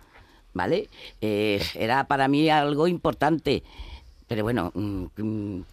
¿vale? 0.55 0.89
Eh, 1.21 1.63
era 1.75 2.05
para 2.05 2.29
mí 2.29 2.49
algo 2.49 2.89
importante, 2.89 3.63
pero 4.27 4.45
bueno, 4.45 4.73
mm, 4.75 5.05
mm, 5.17 5.65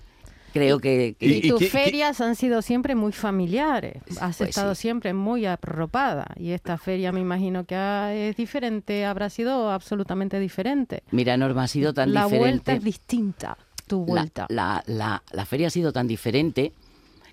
creo 0.58 0.80
que... 0.80 1.16
que- 1.20 1.26
Y- 1.28 1.50
tus 1.50 1.60
qué- 1.60 1.66
qué- 1.66 1.72
ferias 1.72 2.22
han 2.22 2.36
sido 2.36 2.62
siempre 2.62 2.96
muy 2.96 3.12
familiares. 3.12 3.98
Has 4.20 4.38
Pues 4.38 4.50
estado 4.50 4.76
sí. 4.76 4.82
siempre 4.82 5.14
muy 5.14 5.46
arropada. 5.46 6.28
Y 6.38 6.52
esta 6.52 6.78
feria 6.78 7.12
me 7.12 7.20
imagino 7.20 7.66
que 7.66 7.76
ha- 7.76 8.14
es 8.14 8.36
diferente, 8.36 9.06
habrá 9.06 9.30
sido 9.30 9.72
absolutamente 9.72 10.40
diferente. 10.40 11.04
Mira, 11.12 11.38
Norma, 11.38 11.64
ha 11.64 11.68
sido 11.68 11.94
tan 11.94 12.14
la 12.14 12.26
diferente. 12.26 12.50
vuelta 12.52 12.74
es 12.74 12.84
distinta, 12.84 13.58
tu 13.88 14.00
La- 14.00 14.06
vuelta. 14.06 14.46
La, 14.50 14.84
la- 14.88 15.24
la 15.32 15.46
feria 15.46 15.68
ha 15.68 15.72
sido 15.72 15.92
tan 15.94 16.08
diferente 16.08 16.74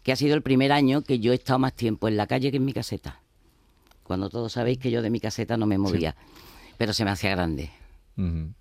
que 0.02 0.12
ha 0.12 0.16
sido 0.16 0.34
el 0.34 0.42
primer 0.42 0.70
año 0.72 1.02
que 1.02 1.18
yo 1.18 1.32
he 1.32 1.34
estado 1.36 1.58
más 1.58 1.72
tiempo 1.74 2.08
en 2.08 2.16
la 2.16 2.26
calle 2.26 2.50
que 2.50 2.58
en 2.58 2.64
mi 2.64 2.72
caseta. 2.72 3.20
Cuando 4.02 4.28
todos 4.28 4.52
sabéis 4.52 4.78
que 4.78 4.90
yo 4.90 5.00
de 5.00 5.08
mi 5.10 5.18
caseta 5.18 5.56
no 5.56 5.64
me 5.66 5.78
movía, 5.78 6.14
pero 6.76 6.92
se 6.92 7.04
me 7.06 7.10
hacía 7.10 7.30
grande. 7.30 7.70
Ujú. 8.18 8.52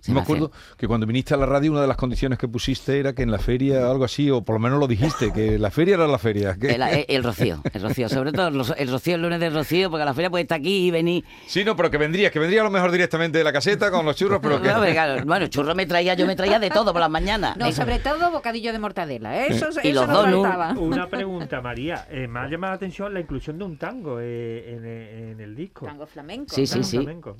Se 0.00 0.12
me 0.12 0.20
acuerdo 0.20 0.52
que 0.76 0.86
cuando 0.86 1.06
viniste 1.06 1.34
a 1.34 1.36
la 1.36 1.44
radio 1.44 1.72
una 1.72 1.80
de 1.82 1.88
las 1.88 1.96
condiciones 1.96 2.38
que 2.38 2.46
pusiste 2.46 3.00
era 3.00 3.12
que 3.14 3.22
en 3.22 3.32
la 3.32 3.38
feria, 3.38 3.90
algo 3.90 4.04
así, 4.04 4.30
o 4.30 4.42
por 4.42 4.54
lo 4.54 4.60
menos 4.60 4.78
lo 4.78 4.86
dijiste, 4.86 5.32
que 5.32 5.58
la 5.58 5.70
feria 5.72 5.94
era 5.96 6.06
la 6.06 6.18
feria. 6.18 6.56
que- 6.56 6.68
El, 6.70 6.82
el- 6.82 7.04
el 7.08 7.24
rocío, 7.24 7.60
el 7.72 7.82
rocío, 7.82 8.08
sobre 8.08 8.30
todo 8.32 8.48
el, 8.48 8.54
ro- 8.54 8.74
el 8.76 8.88
rocío, 8.90 9.16
el 9.16 9.22
lunes 9.22 9.40
del 9.40 9.52
rocío, 9.52 9.90
porque 9.90 10.02
a 10.02 10.06
la 10.06 10.14
feria 10.14 10.30
puede 10.30 10.42
estar 10.42 10.60
aquí 10.60 10.86
y 10.86 10.90
venir. 10.92 11.24
Sí, 11.46 11.64
no, 11.64 11.74
pero 11.74 11.90
que 11.90 11.98
vendrías, 11.98 12.30
que 12.30 12.38
vendría 12.38 12.60
a 12.60 12.64
lo 12.64 12.70
mejor 12.70 12.92
directamente 12.92 13.38
de 13.38 13.44
la 13.44 13.52
caseta 13.52 13.90
con 13.90 14.06
los 14.06 14.14
churros, 14.16 14.38
pero 14.40 14.62
que... 14.62 14.68
No, 14.68 14.80
pero 14.80 14.92
claro, 14.92 15.24
bueno, 15.26 15.46
churro 15.48 15.74
me 15.74 15.84
traía, 15.84 16.14
yo 16.14 16.26
me 16.26 16.36
traía 16.36 16.58
de 16.60 16.70
todo 16.70 16.92
por 16.92 17.00
las 17.00 17.10
mañanas. 17.10 17.56
No, 17.56 17.66
Eh, 17.66 17.72
sobre 17.72 17.98
todo 17.98 18.30
bocadillo 18.30 18.72
de 18.72 18.78
mortadela. 18.78 19.36
¿eh? 19.36 19.46
Eso, 19.50 19.66
Y 19.82 19.88
eso 19.88 20.00
los 20.02 20.08
no 20.08 20.22
donuts. 20.22 20.48
faltaba. 20.48 20.72
Una 20.80 21.06
pregunta, 21.10 21.60
María. 21.60 22.06
Eh, 22.10 22.28
me 22.28 22.38
ha 22.38 22.48
llamado 22.48 22.72
la 22.72 22.76
atención 22.76 23.12
la 23.12 23.20
inclusión 23.20 23.58
de 23.58 23.64
un 23.64 23.76
tango 23.76 24.20
eh, 24.20 24.74
en, 24.76 24.82
eh, 24.86 25.30
en 25.32 25.40
el 25.40 25.56
disco. 25.56 25.86
Tango 25.86 26.06
flamenco. 26.06 26.54
Sí, 26.54 26.66
sí, 26.66 26.74
Tango 26.74 26.84
sí. 26.86 26.96
flamenco. 26.98 27.36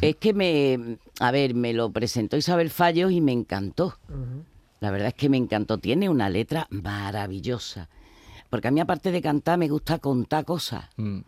Es 0.00 0.16
que 0.16 0.32
me, 0.34 0.98
a 1.18 1.30
ver, 1.30 1.54
me 1.54 1.72
lo 1.72 1.90
presentó 1.92 2.36
Isabel 2.36 2.70
Fallos 2.70 3.12
y 3.12 3.20
me 3.20 3.32
encantó. 3.32 3.98
La 4.80 4.90
verdad 4.90 5.08
es 5.08 5.14
que 5.14 5.28
me 5.28 5.36
encantó. 5.36 5.78
Tiene 5.78 6.08
una 6.08 6.28
letra 6.28 6.66
maravillosa. 6.70 7.88
Porque 8.50 8.68
a 8.68 8.70
mí, 8.70 8.80
aparte 8.80 9.12
de 9.12 9.22
cantar, 9.22 9.58
me 9.58 9.68
gusta 9.68 9.98
contar 9.98 10.44
cosas. 10.44 10.84
Mm. 10.96 11.20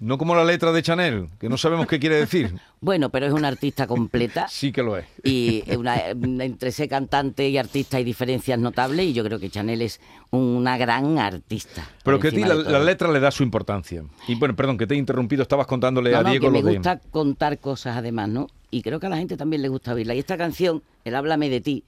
No 0.00 0.18
como 0.18 0.34
la 0.34 0.44
letra 0.44 0.72
de 0.72 0.82
Chanel, 0.82 1.28
que 1.38 1.48
no 1.48 1.56
sabemos 1.56 1.86
qué 1.86 1.98
quiere 2.00 2.16
decir. 2.16 2.54
Bueno, 2.84 3.08
pero 3.08 3.24
es 3.24 3.32
una 3.32 3.48
artista 3.48 3.86
completa. 3.86 4.46
Sí 4.50 4.70
que 4.70 4.82
lo 4.82 4.98
es. 4.98 5.06
Y 5.22 5.62
una- 5.74 6.08
entre 6.08 6.70
ser 6.70 6.88
cantante 6.88 7.48
y 7.48 7.56
artista 7.56 7.96
hay 7.96 8.04
diferencias 8.04 8.58
notables 8.58 9.06
y 9.06 9.12
yo 9.14 9.24
creo 9.24 9.38
que 9.38 9.48
Chanel 9.48 9.80
es 9.80 10.00
una 10.30 10.76
gran 10.76 11.18
artista. 11.18 11.88
Pero 12.02 12.18
que 12.18 12.28
a 12.28 12.30
ti 12.32 12.44
la, 12.44 12.54
letra 12.80 13.10
le 13.10 13.20
da 13.20 13.30
su 13.30 13.42
importancia. 13.42 14.04
Y 14.28 14.34
bueno, 14.34 14.54
perdón, 14.54 14.76
que 14.76 14.86
te 14.86 14.94
he 14.94 14.98
interrumpido, 14.98 15.42
estabas 15.42 15.66
contándole 15.66 16.10
No, 16.10 16.18
a 16.18 16.22
no, 16.24 16.30
Diego 16.30 16.46
que 16.48 16.50
me 16.50 16.62
de... 16.62 16.74
gusta 16.76 16.98
contar 16.98 17.58
cosas 17.58 17.96
además, 17.96 18.28
¿no? 18.28 18.48
Y 18.74 18.82
creo 18.82 18.98
que 18.98 19.06
a 19.06 19.08
la 19.08 19.18
gente 19.18 19.36
también 19.36 19.62
le 19.62 19.68
gusta 19.68 19.94
oírla. 19.94 20.16
Y 20.16 20.18
esta 20.18 20.36
canción, 20.36 20.82
el 21.04 21.14
Háblame 21.14 21.48
de 21.48 21.60
ti, 21.60 21.84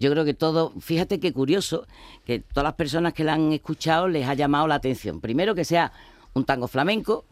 yo 0.00 0.10
creo 0.10 0.24
que 0.24 0.34
todo, 0.34 0.72
fíjate 0.80 1.20
qué 1.20 1.32
curioso, 1.32 1.86
que 2.24 2.40
todas 2.40 2.64
las 2.64 2.74
personas 2.74 3.12
que 3.12 3.22
la 3.22 3.34
han 3.34 3.52
escuchado 3.52 4.08
les 4.08 4.26
ha 4.26 4.34
llamado 4.34 4.66
la 4.66 4.74
atención. 4.74 5.20
Primero 5.20 5.54
que 5.54 5.64
sea 5.64 5.92
un 6.34 6.44
tango 6.44 6.66
flamenco 6.66 7.24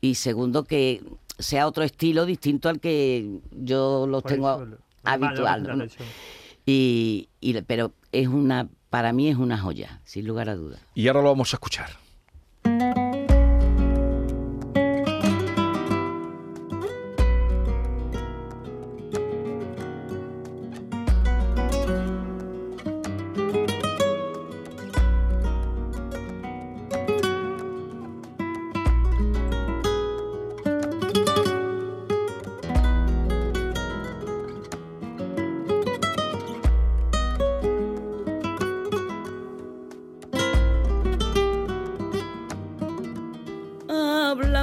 y 0.00 0.14
segundo 0.14 0.64
que 0.64 1.02
sea 1.38 1.66
otro 1.66 1.84
estilo 1.84 2.24
distinto 2.24 2.70
al 2.70 2.80
que 2.80 3.40
yo 3.50 4.06
los 4.06 4.22
Por 4.22 4.32
tengo 4.32 4.62
eso, 4.62 4.78
habitual. 5.04 5.90
Y, 6.64 7.28
y- 7.40 7.60
pero 7.62 7.92
es 8.12 8.28
una, 8.28 8.66
para 8.88 9.12
mí 9.12 9.28
es 9.28 9.36
una 9.36 9.58
joya, 9.58 10.00
sin 10.04 10.26
lugar 10.26 10.48
a 10.48 10.56
dudas. 10.56 10.80
Y 10.94 11.06
ahora 11.08 11.20
lo 11.20 11.28
vamos 11.28 11.52
a 11.52 11.56
escuchar. 11.56 11.90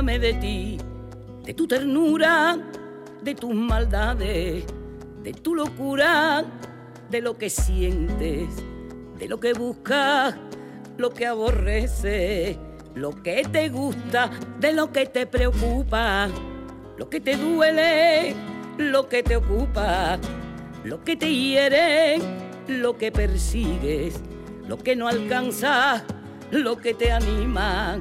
De 0.09 0.33
ti, 0.33 0.77
de 1.43 1.53
tu 1.53 1.67
ternura, 1.67 2.57
de 3.21 3.35
tus 3.35 3.53
maldades, 3.53 4.65
de 5.21 5.33
tu 5.33 5.53
locura, 5.53 6.43
de 7.11 7.21
lo 7.21 7.37
que 7.37 7.51
sientes, 7.51 8.49
de 9.19 9.27
lo 9.27 9.39
que 9.39 9.53
buscas, 9.53 10.35
lo 10.97 11.11
que 11.11 11.27
aborreces, 11.27 12.57
lo 12.95 13.21
que 13.21 13.43
te 13.51 13.69
gusta, 13.69 14.31
de 14.59 14.73
lo 14.73 14.91
que 14.91 15.05
te 15.05 15.27
preocupa, 15.27 16.27
lo 16.97 17.07
que 17.07 17.21
te 17.21 17.37
duele, 17.37 18.35
lo 18.77 19.07
que 19.07 19.21
te 19.21 19.35
ocupa, 19.35 20.17
lo 20.83 21.03
que 21.03 21.15
te 21.15 21.33
hiere, 21.33 22.17
lo 22.67 22.97
que 22.97 23.11
persigues, 23.11 24.19
lo 24.67 24.79
que 24.79 24.95
no 24.95 25.07
alcanzas, 25.07 26.03
lo 26.49 26.77
que 26.77 26.95
te 26.95 27.11
anima, 27.11 27.99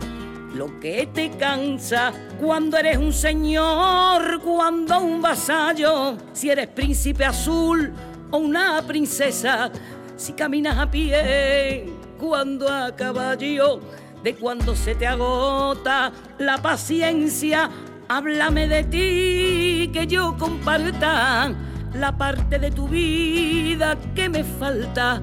lo 0.55 0.81
que 0.81 1.09
te 1.13 1.31
cansa 1.31 2.13
cuando 2.41 2.77
eres 2.77 2.97
un 2.99 3.13
señor, 3.13 4.41
cuando 4.41 5.01
un 5.01 5.21
vasallo, 5.21 6.17
si 6.33 6.51
eres 6.51 6.69
príncipe 6.69 7.25
azul 7.25 7.93
o 8.31 8.39
una 8.39 8.83
princesa, 8.83 9.71
si 10.17 10.33
caminas 10.33 10.79
a 10.79 10.91
pie, 10.91 11.87
cuando 12.19 12.69
a 12.69 12.95
caballo, 12.95 13.81
de 14.23 14.35
cuando 14.35 14.75
se 14.75 14.95
te 14.95 15.07
agota 15.07 16.13
la 16.39 16.59
paciencia, 16.59 17.71
háblame 18.09 18.67
de 18.67 18.85
ti, 18.85 19.91
que 19.93 20.07
yo 20.07 20.37
comparta 20.37 21.53
la 21.95 22.17
parte 22.17 22.59
de 22.59 22.71
tu 22.71 22.89
vida 22.89 23.97
que 24.15 24.29
me 24.29 24.45
falta, 24.45 25.23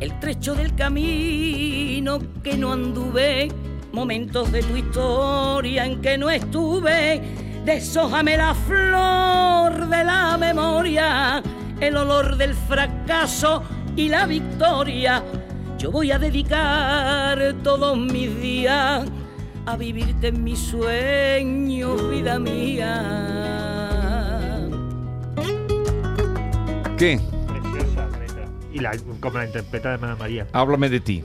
el 0.00 0.18
trecho 0.20 0.54
del 0.54 0.74
camino 0.74 2.18
que 2.42 2.56
no 2.56 2.72
anduve, 2.72 3.48
momentos 3.96 4.52
de 4.52 4.62
tu 4.62 4.76
historia 4.76 5.86
en 5.86 6.02
que 6.02 6.18
no 6.18 6.28
estuve, 6.28 7.18
deshójame 7.64 8.36
la 8.36 8.54
flor 8.54 9.88
de 9.88 10.04
la 10.04 10.36
memoria, 10.36 11.42
el 11.80 11.96
olor 11.96 12.36
del 12.36 12.52
fracaso 12.52 13.62
y 13.96 14.10
la 14.10 14.26
victoria. 14.26 15.24
Yo 15.78 15.90
voy 15.90 16.12
a 16.12 16.18
dedicar 16.18 17.54
todos 17.62 17.96
mis 17.96 18.38
días 18.38 19.06
a 19.64 19.76
vivirte 19.78 20.28
en 20.28 20.44
mis 20.44 20.58
sueños, 20.58 22.10
vida 22.10 22.38
mía. 22.38 23.02
¿Qué? 26.98 27.18
Preciosa 27.48 28.08
letra. 28.18 28.44
Y 28.74 28.78
la, 28.78 28.94
como 29.20 29.38
la 29.38 29.46
interpreta 29.46 29.88
además 29.88 30.18
María. 30.18 30.46
Háblame 30.52 30.90
de 30.90 31.00
ti. 31.00 31.24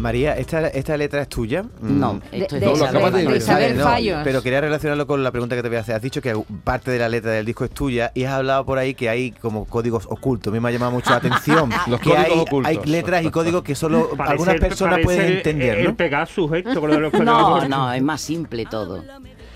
María, 0.00 0.36
¿esta, 0.36 0.68
esta 0.68 0.96
letra 0.96 1.22
es 1.22 1.28
tuya? 1.28 1.64
No, 1.80 2.14
Mm. 2.14 2.20
esto 2.32 2.56
es 2.56 2.60
de 2.60 2.66
No, 2.66 2.72
Isabel, 2.74 2.92
de- 3.12 3.18
de 3.20 3.24
Vale, 3.26 3.36
Isabel 3.36 3.78
no, 3.78 3.84
Fallos. 3.84 4.20
pero 4.24 4.42
quería 4.42 4.60
relacionarlo 4.60 5.06
con 5.06 5.22
la 5.22 5.30
pregunta 5.30 5.54
que 5.56 5.62
te 5.62 5.68
voy 5.68 5.76
a 5.76 5.80
hacer. 5.80 5.94
Has 5.94 6.02
dicho 6.02 6.20
que 6.20 6.34
parte 6.64 6.90
de 6.90 6.98
la 6.98 7.08
letra 7.08 7.32
del 7.32 7.44
disco 7.46 7.64
es 7.64 7.70
tuya 7.70 8.10
y 8.14 8.24
has 8.24 8.32
hablado 8.34 8.64
por 8.64 8.78
ahí 8.78 8.94
que 8.94 9.08
hay 9.08 9.30
como 9.32 9.64
códigos 9.66 10.06
ocultos. 10.10 10.50
A 10.50 10.54
mí 10.54 10.60
me 10.60 10.68
ha 10.68 10.72
llamado 10.72 10.92
mucho 10.92 11.10
la 11.10 11.16
atención. 11.66 11.70
Los 11.86 12.00
que 12.00 12.10
códigos 12.10 12.24
hay, 12.26 12.38
ocultos. 12.40 12.70
hay 12.70 12.90
letras 12.90 13.24
y 13.24 13.30
códigos 13.30 13.62
que 13.62 13.74
solo 13.74 14.10
Parece 14.16 14.32
algunas 14.32 14.54
el- 14.54 14.60
personas 14.60 15.00
pueden 15.04 15.20
el- 15.26 15.32
entender, 15.38 15.78
El 15.78 15.84
¿no? 15.84 15.96
Pegasus 15.96 16.50
esto 16.54 16.80
con 16.80 16.90
lo 16.90 16.96
de 16.96 17.00
los 17.02 17.12
No, 17.12 17.68
no, 17.68 17.92
es 17.92 18.02
más 18.02 18.20
simple 18.20 18.66
todo. 18.66 19.04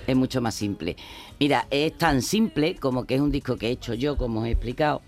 Es 0.07 0.15
mucho 0.15 0.41
más 0.43 0.55
simple. 0.55 0.97
Mira, 1.41 1.67
es 1.71 1.97
tan 1.97 2.21
simple 2.21 2.77
como 2.77 3.05
que 3.07 3.15
es 3.15 3.21
un 3.23 3.31
disco 3.31 3.57
que 3.57 3.69
he 3.69 3.71
hecho 3.71 3.95
yo, 3.95 4.17
como 4.19 4.41
os 4.41 4.47
he 4.47 4.51
explicado, 4.51 5.01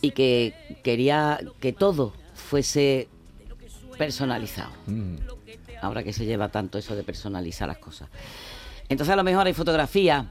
y 0.00 0.12
que 0.12 0.54
quería 0.84 1.40
que 1.60 1.72
todo 1.72 2.12
fuese 2.34 3.08
personalizado. 3.98 4.70
Mm. 4.86 5.16
Ahora 5.80 6.02
que 6.02 6.12
se 6.12 6.24
lleva 6.24 6.48
tanto 6.48 6.78
eso 6.78 6.94
de 6.94 7.02
personalizar 7.02 7.68
las 7.68 7.78
cosas. 7.78 8.08
Entonces 8.88 9.12
a 9.12 9.16
lo 9.16 9.24
mejor 9.24 9.46
hay 9.46 9.54
fotografías, 9.54 10.26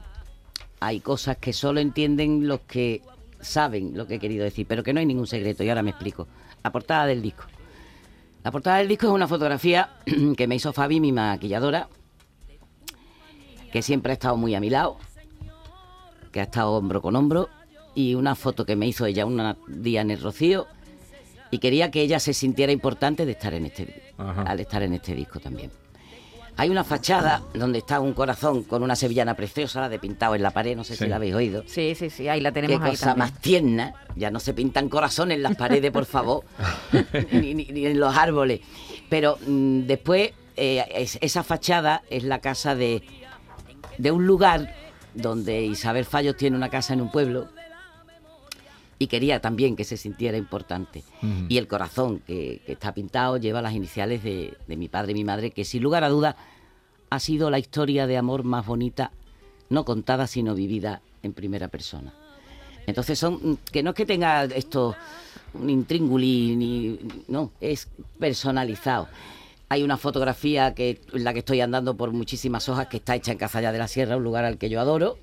hay 0.80 1.00
cosas 1.00 1.36
que 1.36 1.52
solo 1.52 1.80
entienden 1.80 2.46
los 2.46 2.60
que 2.60 3.02
saben 3.40 3.96
lo 3.96 4.06
que 4.06 4.14
he 4.14 4.18
querido 4.18 4.44
decir, 4.44 4.66
pero 4.66 4.82
que 4.82 4.92
no 4.92 5.00
hay 5.00 5.06
ningún 5.06 5.26
secreto, 5.26 5.64
y 5.64 5.68
ahora 5.68 5.82
me 5.82 5.90
explico. 5.90 6.28
La 6.62 6.70
portada 6.70 7.06
del 7.06 7.20
disco. 7.20 7.44
La 8.44 8.50
portada 8.50 8.78
del 8.78 8.88
disco 8.88 9.06
es 9.06 9.12
una 9.12 9.28
fotografía 9.28 9.90
que 10.36 10.46
me 10.46 10.54
hizo 10.54 10.72
Fabi, 10.72 11.00
mi 11.00 11.12
maquilladora, 11.12 11.88
que 13.72 13.82
siempre 13.82 14.12
ha 14.12 14.14
estado 14.14 14.36
muy 14.36 14.54
a 14.54 14.60
mi 14.60 14.70
lado, 14.70 14.96
que 16.30 16.40
ha 16.40 16.44
estado 16.44 16.72
hombro 16.72 17.02
con 17.02 17.16
hombro, 17.16 17.48
y 17.94 18.14
una 18.14 18.34
foto 18.34 18.64
que 18.64 18.76
me 18.76 18.86
hizo 18.86 19.06
ella 19.06 19.26
un 19.26 19.56
día 19.66 20.00
en 20.00 20.10
el 20.10 20.20
Rocío, 20.20 20.66
y 21.52 21.58
quería 21.58 21.90
que 21.92 22.00
ella 22.00 22.18
se 22.18 22.32
sintiera 22.34 22.72
importante 22.72 23.24
de 23.26 23.32
estar 23.32 23.52
en 23.54 23.66
este, 23.66 24.02
Ajá. 24.18 24.42
al 24.42 24.58
estar 24.58 24.82
en 24.82 24.94
este 24.94 25.14
disco 25.14 25.38
también. 25.38 25.70
Hay 26.56 26.68
una 26.70 26.82
fachada 26.82 27.42
donde 27.54 27.78
está 27.78 28.00
un 28.00 28.12
corazón 28.14 28.62
con 28.64 28.82
una 28.82 28.96
sevillana 28.96 29.34
preciosa, 29.34 29.80
la 29.82 29.88
de 29.88 29.98
pintado 29.98 30.34
en 30.34 30.42
la 30.42 30.50
pared, 30.50 30.74
no 30.76 30.82
sé 30.84 30.96
Sí. 30.96 31.04
si 31.04 31.10
la 31.10 31.16
habéis 31.16 31.34
oído. 31.34 31.62
Sí, 31.66 31.94
sí, 31.94 32.10
sí, 32.10 32.28
ahí 32.28 32.40
la 32.40 32.50
Qué 32.52 32.60
tenemos 32.62 32.82
ahí 32.84 32.90
cosa 32.92 33.06
también. 33.14 33.18
más 33.30 33.40
tierna. 33.40 33.94
Ya 34.16 34.30
no 34.30 34.40
se 34.40 34.52
pintan 34.54 34.88
corazones 34.88 35.36
en 35.36 35.42
las 35.42 35.56
paredes, 35.56 35.90
por 35.90 36.04
favor, 36.06 36.42
ni, 37.32 37.54
ni- 37.54 37.66
ni 37.66 37.86
en 37.86 38.00
los 38.00 38.16
árboles. 38.16 38.60
Pero 39.08 39.38
mm, 39.46 39.80
después, 39.82 40.32
eh, 40.56 40.84
es- 40.94 41.18
esa 41.20 41.42
fachada 41.42 42.02
es 42.10 42.22
la 42.24 42.40
casa 42.40 42.74
de, 42.74 43.02
de 43.98 44.10
un 44.10 44.26
lugar 44.26 44.74
donde 45.14 45.62
Isabel 45.62 46.04
Fallos 46.06 46.36
tiene 46.36 46.56
una 46.56 46.68
casa 46.70 46.92
en 46.94 47.00
un 47.02 47.10
pueblo 47.10 47.48
y 49.02 49.06
quería 49.08 49.40
también 49.40 49.74
que 49.74 49.84
se 49.84 49.96
sintiera 49.96 50.38
importante. 50.38 51.02
Y 51.48 51.58
el 51.58 51.66
corazón 51.66 52.20
que, 52.20 52.62
que 52.64 52.72
está 52.72 52.94
pintado 52.94 53.36
lleva 53.36 53.60
las 53.60 53.74
iniciales 53.74 54.22
de, 54.22 54.56
de 54.66 54.76
mi 54.76 54.88
padre 54.88 55.12
y 55.12 55.14
mi 55.14 55.24
madre, 55.24 55.50
que 55.50 55.64
sin 55.64 55.82
lugar 55.82 56.04
a 56.04 56.08
duda 56.08 56.36
ha 57.10 57.18
sido 57.18 57.50
la 57.50 57.58
historia 57.58 58.06
de 58.06 58.16
amor 58.16 58.44
más 58.44 58.64
bonita, 58.64 59.10
no 59.70 59.84
contada, 59.84 60.26
sino 60.26 60.54
vivida 60.54 61.02
en 61.22 61.32
primera 61.32 61.68
persona. 61.68 62.14
Entonces 62.86 63.18
son 63.18 63.34
mm, 63.34 63.56
que 63.70 63.82
no 63.82 63.90
es 63.90 63.96
que 63.96 64.06
tenga 64.06 64.44
esto 64.44 64.94
un 65.54 65.68
intríngulis 65.68 66.56
ni 66.56 66.98
no, 67.28 67.52
es 67.60 67.88
personalizado. 68.18 69.08
Hay 69.68 69.82
una 69.82 69.96
fotografía 69.96 70.74
que 70.74 71.00
en 71.12 71.24
la 71.24 71.32
que 71.32 71.40
estoy 71.40 71.60
andando 71.60 71.96
por 71.96 72.12
muchísimas 72.12 72.68
hojas 72.68 72.86
que 72.88 72.98
está 72.98 73.16
hecha 73.16 73.32
en 73.32 73.38
Cazalla 73.38 73.72
de 73.72 73.78
la 73.78 73.88
Sierra, 73.88 74.16
un 74.16 74.24
lugar 74.24 74.44
al 74.44 74.58
que 74.58 74.68
yo 74.68 74.80
adoro. 74.80 75.18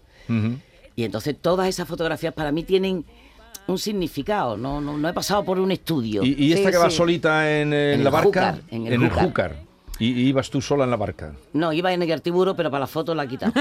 Y 0.96 1.06
entonces 1.06 1.36
todas 1.40 1.68
esas 1.68 1.88
fotografías 1.88 2.34
para 2.34 2.52
mí 2.52 2.64
tienen 2.64 3.06
un 3.70 3.78
significado. 3.80 4.58
No, 4.58 4.82
no, 4.82 4.98
no 4.98 5.08
he 5.10 5.14
pasado 5.14 5.44
por 5.46 5.60
un 5.60 5.72
estudio. 5.72 6.24
¿Y, 6.24 6.34
y 6.46 6.54
esta 6.54 6.70
Sí, 6.70 6.72
que 6.74 6.78
va 6.78 6.90
sí. 6.90 6.98
solita 6.98 7.50
en, 7.60 7.72
En 7.74 8.04
la 8.04 8.10
barca? 8.10 8.28
Júcar, 8.28 8.56
en 8.70 8.88
el 8.88 9.00
Júcar. 9.10 9.24
Júcar. 9.26 9.56
Y, 10.02 10.08
y 10.14 10.28
ibas 10.30 10.50
tú 10.50 10.62
sola 10.62 10.86
en 10.86 10.92
la 10.92 10.96
barca. 10.96 11.34
No, 11.52 11.74
iba 11.74 11.92
en 11.92 12.02
el 12.02 12.10
Artiburo, 12.12 12.56
pero 12.56 12.72
para 12.72 12.80
la 12.82 12.88
foto 12.88 13.14
la 13.14 13.26
he 13.26 13.28
quitado. 13.28 13.52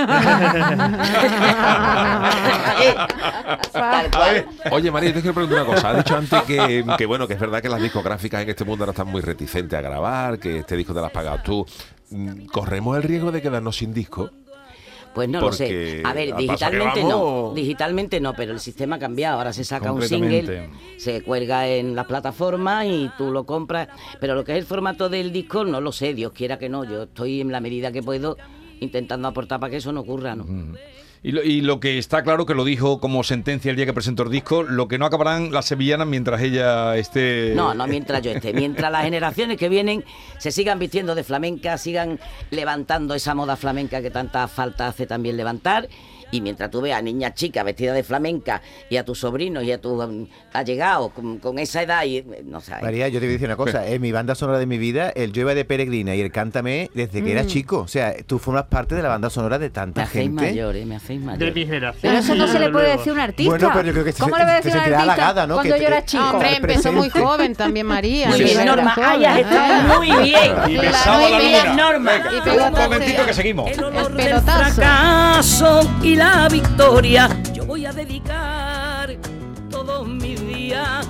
Tal 3.73 4.11
cual. 4.11 4.47
Oye, 4.71 4.91
María, 4.91 5.13
te 5.13 5.21
quiero 5.21 5.35
preguntar 5.35 5.65
una 5.65 5.75
cosa. 5.75 5.91
Has 5.91 5.97
dicho 6.05 6.17
antes 6.17 6.43
que, 6.43 6.85
que, 6.97 7.07
bueno, 7.07 7.27
que 7.27 7.35
es 7.35 7.41
verdad 7.41 7.61
que 7.61 7.69
las 7.69 7.81
discográficas 7.83 8.43
en 8.43 8.51
este 8.51 8.65
mundo 8.65 8.85
ahora 8.85 8.93
están 8.93 9.09
muy 9.09 9.21
reticentes 9.21 9.79
a 9.79 9.83
grabar, 9.83 10.39
que 10.39 10.59
este 10.59 10.77
disco 10.77 10.95
te 10.95 11.01
lo 11.01 11.07
has 11.07 11.13
pagado 11.13 11.39
tú. 11.45 11.67
Mm, 12.11 12.47
¿Corremos 12.47 12.97
el 12.97 13.03
riesgo 13.03 13.33
de 13.33 13.43
quedarnos 13.43 13.77
sin 13.77 13.93
disco? 13.93 14.31
Pues 15.15 15.29
no 15.29 15.41
lo 15.41 15.53
sé. 15.53 16.03
A 16.05 16.13
ver, 16.13 16.35
digitalmente 16.37 17.03
no. 17.03 17.53
Digitalmente 17.55 18.21
no, 18.21 18.35
pero 18.35 18.53
el 18.53 18.61
sistema 18.61 18.97
ha 18.97 18.99
cambiado. 18.99 19.39
Ahora 19.39 19.53
se 19.53 19.65
saca 19.65 19.93
un 19.93 20.03
single, 20.03 20.71
se 20.97 21.23
cuelga 21.23 21.69
en 21.69 21.95
las 21.95 22.07
plataformas 22.07 22.87
y 22.87 23.11
tú 23.19 23.31
lo 23.31 23.45
compras. 23.45 23.89
Pero 24.21 24.35
lo 24.35 24.45
que 24.45 24.53
es 24.53 24.59
el 24.59 24.65
formato 24.65 25.09
del 25.09 25.33
disco, 25.33 25.65
no 25.65 25.81
lo 25.81 25.93
sé. 25.93 26.15
Dios 26.15 26.33
quiera 26.33 26.59
que 26.59 26.69
no. 26.69 26.85
Yo 26.85 27.05
estoy 27.05 27.41
en 27.41 27.53
la 27.53 27.61
medida 27.61 27.93
que 27.93 28.03
puedo 28.03 28.37
intentando 28.81 29.29
aportar 29.29 29.59
para 29.61 29.71
que 29.71 29.79
eso 29.79 29.93
no 29.93 30.01
ocurra, 30.01 30.37
¿no? 30.37 30.47
Y 31.23 31.33
lo, 31.33 31.43
y 31.43 31.61
lo 31.61 31.81
que 31.81 31.99
está 31.99 32.23
claro 32.23 32.47
que 32.47 32.55
lo 32.55 32.65
dijo 32.65 33.01
como 33.01 33.25
sentencia 33.25 33.71
el 33.71 33.77
día 33.77 33.87
que 33.87 33.93
presentó 33.93 34.23
el 34.23 34.31
disco, 34.31 34.63
lo 34.63 34.87
que 34.87 34.99
no 34.99 35.07
acabarán 35.07 35.53
las 35.53 35.67
sevillanas 35.67 36.07
mientras 36.07 36.41
ella 36.41 36.97
esté... 36.97 37.53
No, 37.55 37.75
no 37.75 37.87
mientras 37.87 38.23
yo 38.23 38.31
esté. 38.31 38.53
Mientras 38.53 38.91
las 38.93 39.03
generaciones 39.03 39.57
que 39.57 39.69
vienen 39.69 40.05
se 40.39 40.53
sigan 40.53 40.79
vistiendo 40.79 41.15
de 41.15 41.25
flamenca, 41.25 41.77
sigan 41.77 42.21
levantando 42.51 43.15
esa 43.15 43.35
moda 43.35 43.57
flamenca 43.57 44.01
que 44.01 44.11
tanta 44.11 44.47
falta 44.47 44.89
hace 44.89 45.07
también 45.07 45.37
levantar. 45.37 45.89
Y 46.31 46.41
mientras 46.41 46.71
tú 46.71 46.81
veas 46.81 46.99
a 46.99 47.03
niñas 47.03 47.35
chicas 47.35 47.65
vestidas 47.65 47.95
de 47.95 48.03
flamenca 48.03 48.61
y 48.91 48.97
a 48.97 49.05
tus 49.05 49.21
sobrinos 49.21 49.65
y 49.65 49.73
a 49.73 49.81
tus 49.81 50.05
um, 50.05 50.27
allegados 50.53 51.13
con, 51.13 51.39
con 51.39 51.59
esa 51.59 51.83
edad, 51.83 52.05
y 52.05 52.19
eh, 52.19 52.43
no 52.45 52.61
sé. 52.61 52.75
María, 52.83 53.09
yo 53.09 53.21
te 53.21 53.27
voy 53.27 53.31
a 53.31 53.33
decir 53.33 53.49
una 53.49 53.57
cosa. 53.57 53.87
En 53.89 54.03
mi 54.03 54.13
banda 54.13 54.35
sonora 54.35 54.59
de 54.59 54.67
mi 54.67 54.77
vida, 54.77 55.09
el 55.11 55.33
Yo 55.33 55.41
iba 55.43 55.55
de 55.55 55.65
peregrina 55.65 56.15
y 56.15 56.21
el 56.21 56.31
Cántame 56.31 56.91
desde 56.95 57.23
que 57.23 57.33
era 57.33 57.47
chico. 57.47 57.79
O 57.79 57.89
sea, 57.89 58.15
tú 58.27 58.39
formas 58.39 58.65
parte 58.65 58.95
de 58.95 59.03
la 59.03 59.09
banda 59.09 59.31
sonora 59.31 59.59
de 59.59 59.67
me 59.67 59.71
tanta 59.71 60.03
hacéis 60.03 60.27
gente. 60.27 60.43
mayor, 60.45 60.77
¿eh? 60.77 60.85
Me 60.85 60.97
hacéis 60.97 61.21
mayor. 61.21 61.39
De 61.39 61.53
mi 61.53 61.67
generación. 61.67 62.01
Pero 62.03 62.19
eso 62.19 62.35
no 62.35 62.47
se 62.47 62.59
le 62.59 62.71
puede 62.71 62.97
decir 62.97 63.11
a 63.11 63.15
un 63.15 63.21
artista. 63.21 63.51
Bueno, 63.51 63.71
pero 63.73 63.87
yo 63.87 63.93
creo 63.93 64.05
que 64.05 64.13
se- 64.13 64.23
¿Cómo 64.23 64.37
le 64.37 64.45
voy 64.45 64.53
a 64.53 64.57
se 64.63 64.69
decir 64.69 64.73
a 64.73 64.75
un 64.75 64.81
artista 64.81 65.03
halagada, 65.03 65.47
¿no? 65.47 65.55
cuando 65.55 65.75
Que 65.75 65.81
yo 65.81 65.87
era 65.87 66.05
chico? 66.05 66.25
Hombre, 66.25 66.57
empezó 66.57 66.93
muy 66.93 67.11
joven 67.11 67.55
también 67.55 67.87
María. 67.87 68.29
Muy 68.29 68.43
bien, 68.43 68.67
Norma. 68.67 68.95
Ay, 68.97 69.25
has 69.25 69.39
estado 69.39 69.75
¿eh? 69.75 69.97
muy 69.97 70.23
bien. 70.23 70.53
Y 70.69 70.73
y 70.73 70.77
la 70.77 71.65
luna. 71.65 71.75
Norma. 71.75 72.13
Un 72.69 72.73
momentito 72.73 73.27
que 73.27 73.35
seguimos. 73.35 73.71
el 73.71 74.15
pelotazo. 74.15 75.81
La 76.19 76.49
victoria. 76.49 77.29
Yo 77.55 77.65
voy 77.65 77.87
a 77.87 77.93
dedicar 77.93 79.17
todos 79.71 80.07
mis 80.09 80.41
días 80.41 81.09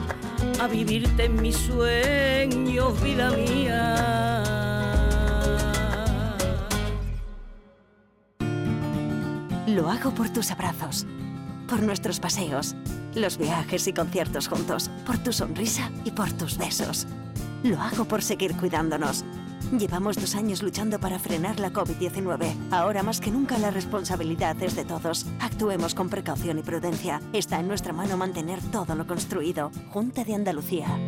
a 0.60 0.66
vivirte 0.66 1.24
en 1.24 1.40
mis 1.40 1.56
sueños, 1.56 3.02
vida 3.02 3.30
mía. 3.30 4.42
Lo 9.66 9.90
hago 9.90 10.14
por 10.14 10.28
tus 10.28 10.50
abrazos, 10.50 11.06
por 11.66 11.82
nuestros 11.82 12.20
paseos, 12.20 12.76
los 13.14 13.38
viajes 13.38 13.86
y 13.86 13.94
conciertos 13.94 14.46
juntos, 14.46 14.90
por 15.06 15.16
tu 15.16 15.32
sonrisa 15.32 15.90
y 16.04 16.10
por 16.10 16.30
tus 16.32 16.58
besos. 16.58 17.06
Lo 17.62 17.80
hago 17.80 18.04
por 18.04 18.22
seguir 18.22 18.54
cuidándonos. 18.56 19.24
Llevamos 19.76 20.16
dos 20.16 20.34
años 20.34 20.62
luchando 20.62 20.98
para 20.98 21.18
frenar 21.18 21.60
la 21.60 21.70
COVID-19. 21.72 22.54
Ahora 22.70 23.02
más 23.02 23.20
que 23.20 23.30
nunca 23.30 23.58
la 23.58 23.70
responsabilidad 23.70 24.60
es 24.62 24.74
de 24.74 24.84
todos. 24.84 25.26
Actuemos 25.40 25.94
con 25.94 26.08
precaución 26.08 26.58
y 26.58 26.62
prudencia. 26.62 27.20
Está 27.32 27.60
en 27.60 27.68
nuestra 27.68 27.92
mano 27.92 28.16
mantener 28.16 28.60
todo 28.70 28.94
lo 28.94 29.06
construido. 29.06 29.70
Junta 29.90 30.24
de 30.24 30.34
Andalucía. 30.34 30.98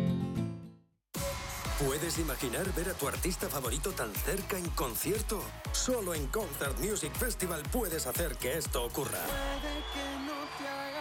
¿Puedes 1.85 2.19
imaginar 2.19 2.71
ver 2.75 2.89
a 2.89 2.93
tu 2.93 3.07
artista 3.07 3.49
favorito 3.49 3.89
tan 3.91 4.13
cerca 4.13 4.55
en 4.55 4.69
concierto? 4.69 5.41
Solo 5.71 6.13
en 6.13 6.27
Concert 6.27 6.77
Music 6.79 7.11
Festival 7.13 7.63
puedes 7.71 8.05
hacer 8.05 8.35
que 8.35 8.55
esto 8.55 8.83
ocurra. 8.83 9.17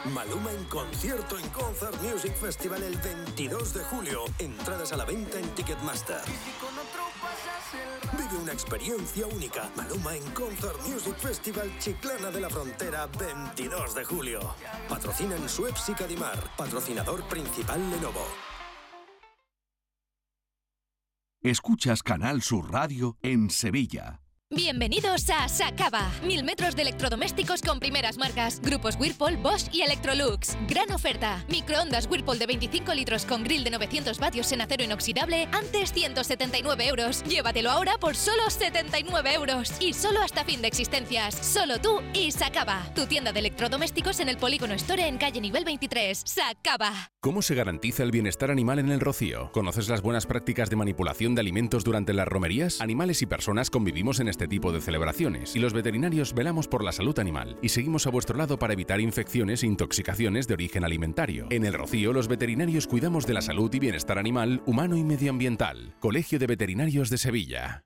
Maluma 0.06 0.50
en 0.52 0.64
concierto 0.64 1.38
en 1.38 1.46
Concert 1.50 2.00
Music 2.00 2.34
Festival 2.34 2.82
el 2.82 2.96
22 2.96 3.74
de 3.74 3.84
julio. 3.84 4.24
Entradas 4.38 4.92
a 4.94 4.96
la 4.96 5.04
venta 5.04 5.38
en 5.38 5.46
Ticketmaster. 5.50 6.22
Vive 8.16 8.42
una 8.42 8.52
experiencia 8.52 9.26
única. 9.26 9.70
Maluma 9.76 10.16
en 10.16 10.22
Concert 10.32 10.80
Music 10.88 11.16
Festival 11.16 11.70
Chiclana 11.78 12.30
de 12.30 12.40
la 12.40 12.50
Frontera 12.50 13.06
22 13.06 13.94
de 13.94 14.04
julio. 14.04 14.54
Patrocinan 14.88 15.48
Suez 15.48 15.88
y 15.88 15.92
Cadimar. 15.92 16.38
Patrocinador 16.56 17.22
principal 17.28 17.80
Lenovo. 17.90 18.26
Escuchas 21.42 22.02
Canal 22.02 22.42
Sur 22.42 22.70
Radio 22.70 23.16
en 23.22 23.48
Sevilla. 23.48 24.20
Bienvenidos 24.52 25.30
a 25.30 25.48
Sacaba. 25.48 26.10
Mil 26.24 26.42
metros 26.42 26.74
de 26.74 26.82
electrodomésticos 26.82 27.62
con 27.62 27.78
primeras 27.78 28.18
marcas. 28.18 28.60
Grupos 28.60 28.96
Whirlpool, 28.98 29.36
Bosch 29.36 29.72
y 29.72 29.82
Electrolux. 29.82 30.56
Gran 30.66 30.90
oferta. 30.90 31.44
Microondas 31.46 32.08
Whirlpool 32.10 32.40
de 32.40 32.46
25 32.46 32.92
litros 32.94 33.26
con 33.26 33.44
grill 33.44 33.62
de 33.62 33.70
900 33.70 34.18
vatios 34.18 34.50
en 34.50 34.62
acero 34.62 34.82
inoxidable. 34.82 35.46
Antes 35.52 35.92
179 35.92 36.84
euros. 36.88 37.22
Llévatelo 37.22 37.70
ahora 37.70 37.96
por 38.00 38.16
solo 38.16 38.50
79 38.50 39.34
euros. 39.34 39.72
Y 39.78 39.92
solo 39.92 40.20
hasta 40.20 40.44
fin 40.44 40.60
de 40.60 40.66
existencias. 40.66 41.36
Solo 41.36 41.80
tú 41.80 42.00
y 42.12 42.32
Sacaba. 42.32 42.92
Tu 42.96 43.06
tienda 43.06 43.30
de 43.30 43.38
electrodomésticos 43.38 44.18
en 44.18 44.30
el 44.30 44.36
Polígono 44.36 44.74
Store 44.74 45.06
en 45.06 45.18
calle 45.18 45.40
nivel 45.40 45.64
23. 45.64 46.24
Sacaba. 46.26 47.12
¿Cómo 47.20 47.40
se 47.40 47.54
garantiza 47.54 48.02
el 48.02 48.10
bienestar 48.10 48.50
animal 48.50 48.80
en 48.80 48.90
el 48.90 48.98
rocío? 48.98 49.52
¿Conoces 49.52 49.88
las 49.88 50.02
buenas 50.02 50.26
prácticas 50.26 50.70
de 50.70 50.76
manipulación 50.76 51.36
de 51.36 51.42
alimentos 51.42 51.84
durante 51.84 52.14
las 52.14 52.26
romerías? 52.26 52.80
Animales 52.80 53.22
y 53.22 53.26
personas 53.26 53.70
convivimos 53.70 54.18
en 54.18 54.28
este 54.28 54.39
tipo 54.48 54.72
de 54.72 54.80
celebraciones 54.80 55.56
y 55.56 55.58
los 55.58 55.72
veterinarios 55.72 56.34
velamos 56.34 56.68
por 56.68 56.84
la 56.84 56.92
salud 56.92 57.18
animal 57.18 57.58
y 57.62 57.70
seguimos 57.70 58.06
a 58.06 58.10
vuestro 58.10 58.36
lado 58.36 58.58
para 58.58 58.72
evitar 58.72 59.00
infecciones 59.00 59.62
e 59.62 59.66
intoxicaciones 59.66 60.46
de 60.46 60.54
origen 60.54 60.84
alimentario. 60.84 61.46
En 61.50 61.64
el 61.64 61.74
rocío 61.74 62.12
los 62.12 62.28
veterinarios 62.28 62.86
cuidamos 62.86 63.26
de 63.26 63.34
la 63.34 63.42
salud 63.42 63.72
y 63.74 63.78
bienestar 63.78 64.18
animal, 64.18 64.62
humano 64.66 64.96
y 64.96 65.04
medioambiental. 65.04 65.94
Colegio 66.00 66.38
de 66.38 66.46
Veterinarios 66.46 67.10
de 67.10 67.18
Sevilla. 67.18 67.84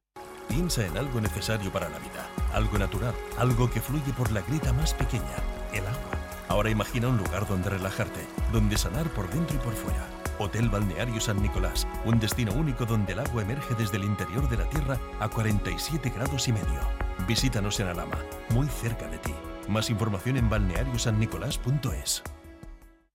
Piensa 0.49 0.87
en 0.87 0.97
algo 0.97 1.21
necesario 1.21 1.73
para 1.73 1.89
la 1.89 1.99
vida, 1.99 2.29
algo 2.53 2.79
natural, 2.79 3.15
algo 3.39 3.71
que 3.71 3.81
fluye 3.81 4.13
por 4.17 4.31
la 4.31 4.43
grita 4.43 4.73
más 4.73 4.95
pequeña, 4.95 5.37
el 5.73 5.87
agua. 5.87 6.19
Ahora 6.49 6.71
imagina 6.71 7.09
un 7.09 7.17
lugar 7.17 7.49
donde 7.49 7.71
relajarte, 7.71 8.21
donde 8.53 8.77
sanar 8.77 9.09
por 9.11 9.29
dentro 9.31 9.57
y 9.57 9.59
por 9.59 9.73
fuera. 9.73 10.14
Hotel 10.39 10.69
Balneario 10.69 11.21
San 11.21 11.41
Nicolás, 11.43 11.87
un 12.05 12.19
destino 12.19 12.53
único 12.53 12.85
donde 12.85 13.13
el 13.13 13.21
agua 13.21 13.43
emerge 13.43 13.75
desde 13.75 13.97
el 13.97 14.05
interior 14.05 14.49
de 14.49 14.57
la 14.57 14.69
tierra 14.69 14.99
a 15.21 15.29
47 15.29 16.11
grados 16.11 16.49
y 16.49 16.53
medio. 16.53 16.81
Visítanos 17.27 17.79
en 17.81 17.89
Alama, 17.89 18.19
muy 18.51 18.67
cerca 18.69 19.09
de 19.09 19.19
ti. 19.19 19.35
Más 19.69 19.91
información 19.91 20.37
en 20.37 20.49
balneariosannicolás.es. 20.49 22.23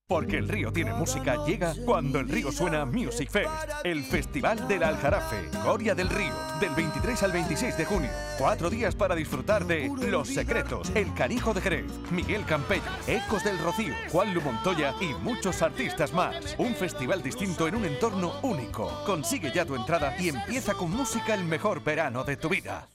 Porque 0.08 0.38
el 0.38 0.50
río 0.50 0.74
tiene 0.74 0.92
música 0.92 1.46
llega 1.46 1.74
cuando 1.86 2.20
el 2.20 2.28
río 2.28 2.52
suena 2.52 2.84
Music 2.84 3.30
Fest, 3.30 3.52
el 3.84 4.04
festival 4.04 4.68
del 4.68 4.82
Aljarafe, 4.82 5.52
Coria 5.64 5.94
del 5.94 6.10
Río, 6.10 6.34
del 6.60 6.76
23 6.76 7.24
al 7.24 7.32
26 7.32 7.78
de 7.78 7.86
junio. 7.86 8.10
Cuatro 8.38 8.70
días 8.70 8.96
para 8.96 9.16
disfrutar 9.16 9.66
de 9.66 9.90
Los 10.08 10.28
Secretos, 10.28 10.92
El 10.94 11.14
Canijo 11.14 11.54
de 11.54 11.62
Jerez, 11.62 11.86
Miguel 12.12 12.46
Campello, 12.46 12.84
Ecos 13.08 13.44
del 13.44 13.58
Rocío, 13.60 13.94
Juan 14.12 14.34
Lu 14.34 14.42
Montoya 14.42 14.94
y 15.00 15.14
muchos 15.24 15.62
artistas 15.62 16.14
más. 16.14 16.56
Un 16.58 16.76
festival 16.76 17.24
distinto 17.24 17.68
en 17.68 17.76
un 17.76 17.86
entorno 17.86 18.34
único. 18.42 18.92
Consigue 19.06 19.52
ya 19.54 19.66
tu 19.66 19.76
entrada 19.76 20.16
y 20.20 20.30
empieza 20.30 20.74
con 20.74 20.92
música 20.92 21.34
el 21.34 21.44
mejor 21.46 21.84
verano 21.84 22.24
de 22.24 22.38
tu 22.38 22.50
vida. 22.50 22.88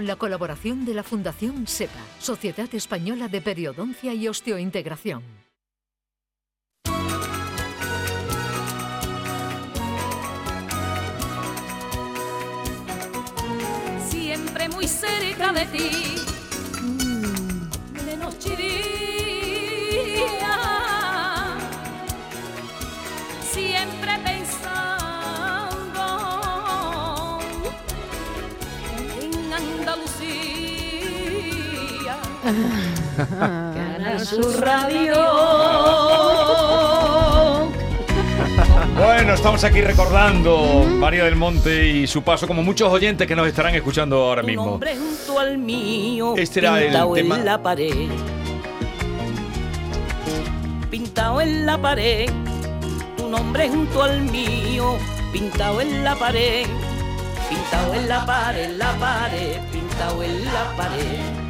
Con 0.00 0.06
la 0.06 0.16
colaboración 0.16 0.86
de 0.86 0.94
la 0.94 1.02
Fundación 1.02 1.66
SEPA, 1.66 2.00
Sociedad 2.18 2.74
Española 2.74 3.28
de 3.28 3.42
Periodoncia 3.42 4.14
y 4.14 4.28
Osteointegración. 4.28 5.22
Siempre 14.08 14.70
muy 14.70 14.88
cerca 14.88 15.52
de 15.52 15.66
ti, 15.66 15.90
de 18.06 18.16
noche 18.16 18.54
y 18.54 18.56
día. 18.56 19.09
Canal 33.74 34.20
Sur 34.26 34.60
Radio. 34.60 35.14
Bueno, 38.96 39.34
estamos 39.34 39.62
aquí 39.64 39.80
recordando 39.82 40.84
María 40.98 41.24
del 41.24 41.36
Monte 41.36 41.86
y 41.88 42.06
su 42.06 42.22
paso, 42.22 42.46
como 42.46 42.62
muchos 42.62 42.90
oyentes 42.90 43.26
que 43.26 43.36
nos 43.36 43.46
estarán 43.46 43.74
escuchando 43.74 44.16
ahora 44.28 44.42
mismo. 44.42 44.80
Este 46.36 46.60
era 46.60 46.78
el 46.78 46.84
pintado 46.86 47.14
tema- 47.14 47.36
en 47.38 47.44
la 47.44 47.62
pared. 47.62 48.08
Pintado 50.90 51.40
en 51.40 51.66
la 51.66 51.78
pared, 51.78 52.28
tu 53.16 53.28
nombre 53.28 53.68
junto 53.68 54.02
al 54.02 54.20
mío, 54.22 54.96
pintado 55.32 55.80
en 55.80 56.02
la 56.04 56.14
pared. 56.16 56.66
Pintado 57.48 57.94
en 57.94 58.08
la 58.08 58.26
pared, 58.26 58.70
la 58.76 58.92
pared, 58.92 59.56
pintado 59.72 60.22
en 60.22 60.44
la 60.44 60.76
pared. 60.76 61.49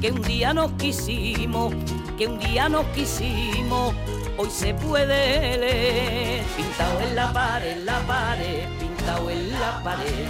Que 0.00 0.12
un 0.12 0.22
día 0.22 0.54
nos 0.54 0.70
quisimos, 0.72 1.74
que 2.16 2.28
un 2.28 2.38
día 2.38 2.68
nos 2.68 2.86
quisimos, 2.94 3.94
hoy 4.36 4.48
se 4.48 4.72
puede 4.72 5.58
leer. 5.58 6.44
Pintado 6.56 7.00
en 7.00 7.16
la 7.16 7.32
pared, 7.32 7.76
la 7.84 7.98
pared, 8.06 8.68
pintado 8.78 9.28
en 9.28 9.50
la 9.50 9.82
pared. 9.82 10.26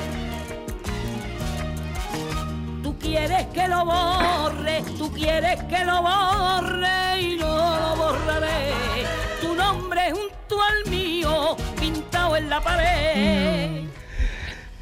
Tú 2.82 2.98
quieres 2.98 3.46
que 3.48 3.68
lo 3.68 3.84
borre, 3.84 4.82
tú 4.96 5.12
quieres 5.12 5.62
que 5.64 5.84
lo 5.84 6.00
borre 6.00 7.20
y 7.20 7.36
no 7.36 7.78
lo 7.78 7.96
borraré. 7.96 8.72
Tu 9.42 9.54
nombre 9.54 10.12
junto 10.12 10.62
al 10.62 10.90
mío, 10.90 11.56
pintado 11.78 12.36
en 12.36 12.48
la 12.48 12.60
pared. 12.62 13.88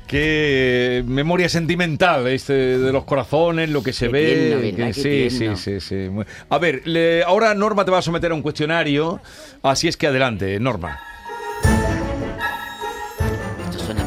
Qué 0.06 1.02
memoria 1.06 1.48
sentimental 1.48 2.26
este 2.28 2.52
de 2.78 2.92
los 2.92 3.04
corazones, 3.04 3.68
lo 3.70 3.82
que 3.82 3.92
se 3.92 4.06
Qué 4.06 4.12
ve. 4.12 4.92
sí, 4.94 5.30
sí, 5.30 5.48
sí, 5.56 5.80
sí. 5.80 6.08
A 6.48 6.58
ver, 6.58 6.82
le- 6.86 7.24
ahora 7.24 7.54
Norma 7.54 7.84
te 7.84 7.90
va 7.90 7.98
a 7.98 8.02
someter 8.02 8.30
a 8.30 8.34
un 8.34 8.42
cuestionario, 8.42 9.20
así 9.62 9.88
es 9.88 9.96
que 9.96 10.06
adelante, 10.06 10.60
Norma. 10.60 11.00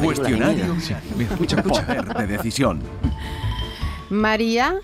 Cuestionario. 0.02 0.74
Mira, 1.16 1.30
escucha, 1.32 1.56
escucha. 1.56 1.86
Poder 1.86 2.04
de 2.14 2.26
decisión. 2.26 2.80
María, 4.08 4.76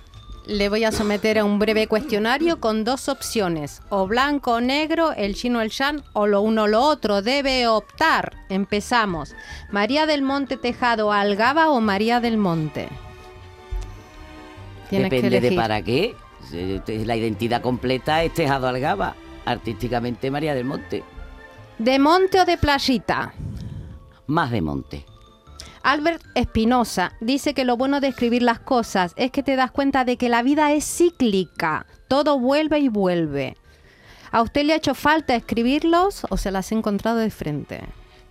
le 0.46 0.68
voy 0.68 0.84
a 0.84 0.92
someter 0.92 1.38
a 1.38 1.44
un 1.44 1.58
breve 1.58 1.88
cuestionario 1.88 2.60
con 2.60 2.84
dos 2.84 3.08
opciones, 3.08 3.82
o 3.88 4.06
blanco 4.06 4.52
o 4.52 4.60
negro, 4.60 5.12
el 5.12 5.34
chino 5.34 5.58
o 5.58 5.62
el 5.62 5.70
shan, 5.70 6.04
o 6.12 6.26
lo 6.26 6.40
uno 6.40 6.64
o 6.64 6.66
lo 6.66 6.82
otro. 6.82 7.22
Debe 7.22 7.66
optar. 7.66 8.36
Empezamos. 8.48 9.34
María 9.70 10.06
del 10.06 10.22
Monte 10.22 10.56
Tejado 10.56 11.12
Algaba 11.12 11.70
o 11.70 11.80
María 11.80 12.20
del 12.20 12.38
Monte. 12.38 12.88
Tienes 14.88 15.10
que 15.10 15.16
Depende 15.16 15.40
de 15.40 15.56
para 15.56 15.82
qué. 15.82 16.14
La 17.04 17.16
identidad 17.16 17.60
completa 17.60 18.22
es 18.22 18.32
Tejado 18.32 18.68
Algaba, 18.68 19.16
artísticamente 19.44 20.30
María 20.30 20.54
del 20.54 20.64
Monte. 20.64 21.02
¿De 21.78 21.98
monte 21.98 22.40
o 22.40 22.44
de 22.44 22.56
playita? 22.56 23.34
Más 24.28 24.50
de 24.50 24.62
monte. 24.62 25.04
Albert 25.86 26.20
Espinosa 26.34 27.12
dice 27.20 27.54
que 27.54 27.64
lo 27.64 27.76
bueno 27.76 28.00
de 28.00 28.08
escribir 28.08 28.42
las 28.42 28.58
cosas 28.58 29.12
es 29.14 29.30
que 29.30 29.44
te 29.44 29.54
das 29.54 29.70
cuenta 29.70 30.04
de 30.04 30.16
que 30.16 30.28
la 30.28 30.42
vida 30.42 30.72
es 30.72 30.84
cíclica, 30.84 31.86
todo 32.08 32.40
vuelve 32.40 32.80
y 32.80 32.88
vuelve. 32.88 33.56
¿A 34.32 34.42
usted 34.42 34.64
le 34.64 34.72
ha 34.72 34.76
hecho 34.78 34.96
falta 34.96 35.36
escribirlos 35.36 36.26
o 36.28 36.36
se 36.38 36.50
las 36.50 36.72
ha 36.72 36.74
encontrado 36.74 37.18
de 37.18 37.30
frente? 37.30 37.82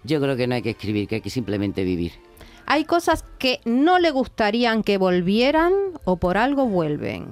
Yo 0.04 0.20
creo 0.20 0.36
que 0.36 0.48
no 0.48 0.56
hay 0.56 0.64
que 0.64 0.72
escribir, 0.72 1.08
que 1.08 1.16
hay 1.16 1.22
que 1.22 1.30
simplemente 1.30 1.86
vivir. 1.86 2.12
Hay 2.66 2.84
cosas 2.84 3.24
que 3.40 3.62
no 3.64 4.00
le 4.00 4.12
gustarían 4.12 4.84
que 4.84 4.98
volvieran 4.98 5.72
o 6.04 6.18
por 6.18 6.38
algo 6.38 6.66
vuelven. 6.66 7.28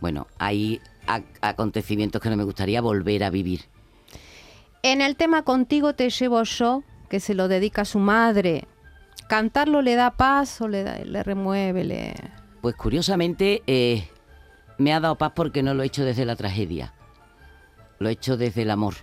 Bueno, 0.00 0.26
hay 0.38 0.80
ac- 1.06 1.24
acontecimientos 1.42 2.22
que 2.22 2.30
no 2.30 2.38
me 2.38 2.44
gustaría 2.44 2.80
volver 2.80 3.24
a 3.24 3.28
vivir. 3.28 3.66
En 4.82 5.02
el 5.02 5.16
tema 5.16 5.42
Contigo 5.42 5.92
te 5.92 6.08
llevo 6.08 6.44
yo, 6.44 6.82
que 7.10 7.20
se 7.20 7.34
lo 7.34 7.46
dedica 7.46 7.82
a 7.82 7.84
su 7.84 7.98
madre, 7.98 8.66
¿cantarlo 9.30 9.80
le 9.80 9.94
da 9.94 10.10
paz 10.10 10.60
o 10.60 10.66
le, 10.66 10.82
da- 10.82 10.98
le 10.98 11.22
remueve? 11.22 11.84
Le... 11.84 12.14
Pues 12.60 12.74
curiosamente 12.74 13.62
eh, 13.68 14.08
me 14.76 14.92
ha 14.92 14.98
dado 14.98 15.14
paz 15.16 15.30
porque 15.36 15.62
no 15.62 15.72
lo 15.72 15.84
he 15.84 15.86
hecho 15.86 16.04
desde 16.04 16.24
la 16.24 16.34
tragedia. 16.34 16.92
Lo 18.00 18.08
he 18.08 18.12
hecho 18.12 18.36
desde 18.36 18.62
el 18.62 18.70
amor. 18.72 18.94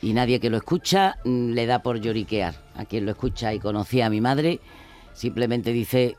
Y 0.00 0.14
nadie 0.14 0.40
que 0.40 0.48
lo 0.48 0.56
escucha 0.56 1.18
mm, 1.26 1.50
le 1.50 1.66
da 1.66 1.82
por 1.82 2.00
lloriquear. 2.00 2.54
A 2.74 2.86
quien 2.86 3.04
lo 3.04 3.10
escucha 3.12 3.52
y 3.52 3.58
conocía 3.60 4.06
a 4.06 4.10
mi 4.10 4.22
madre, 4.22 4.60
simplemente 5.12 5.72
dice, 5.72 6.16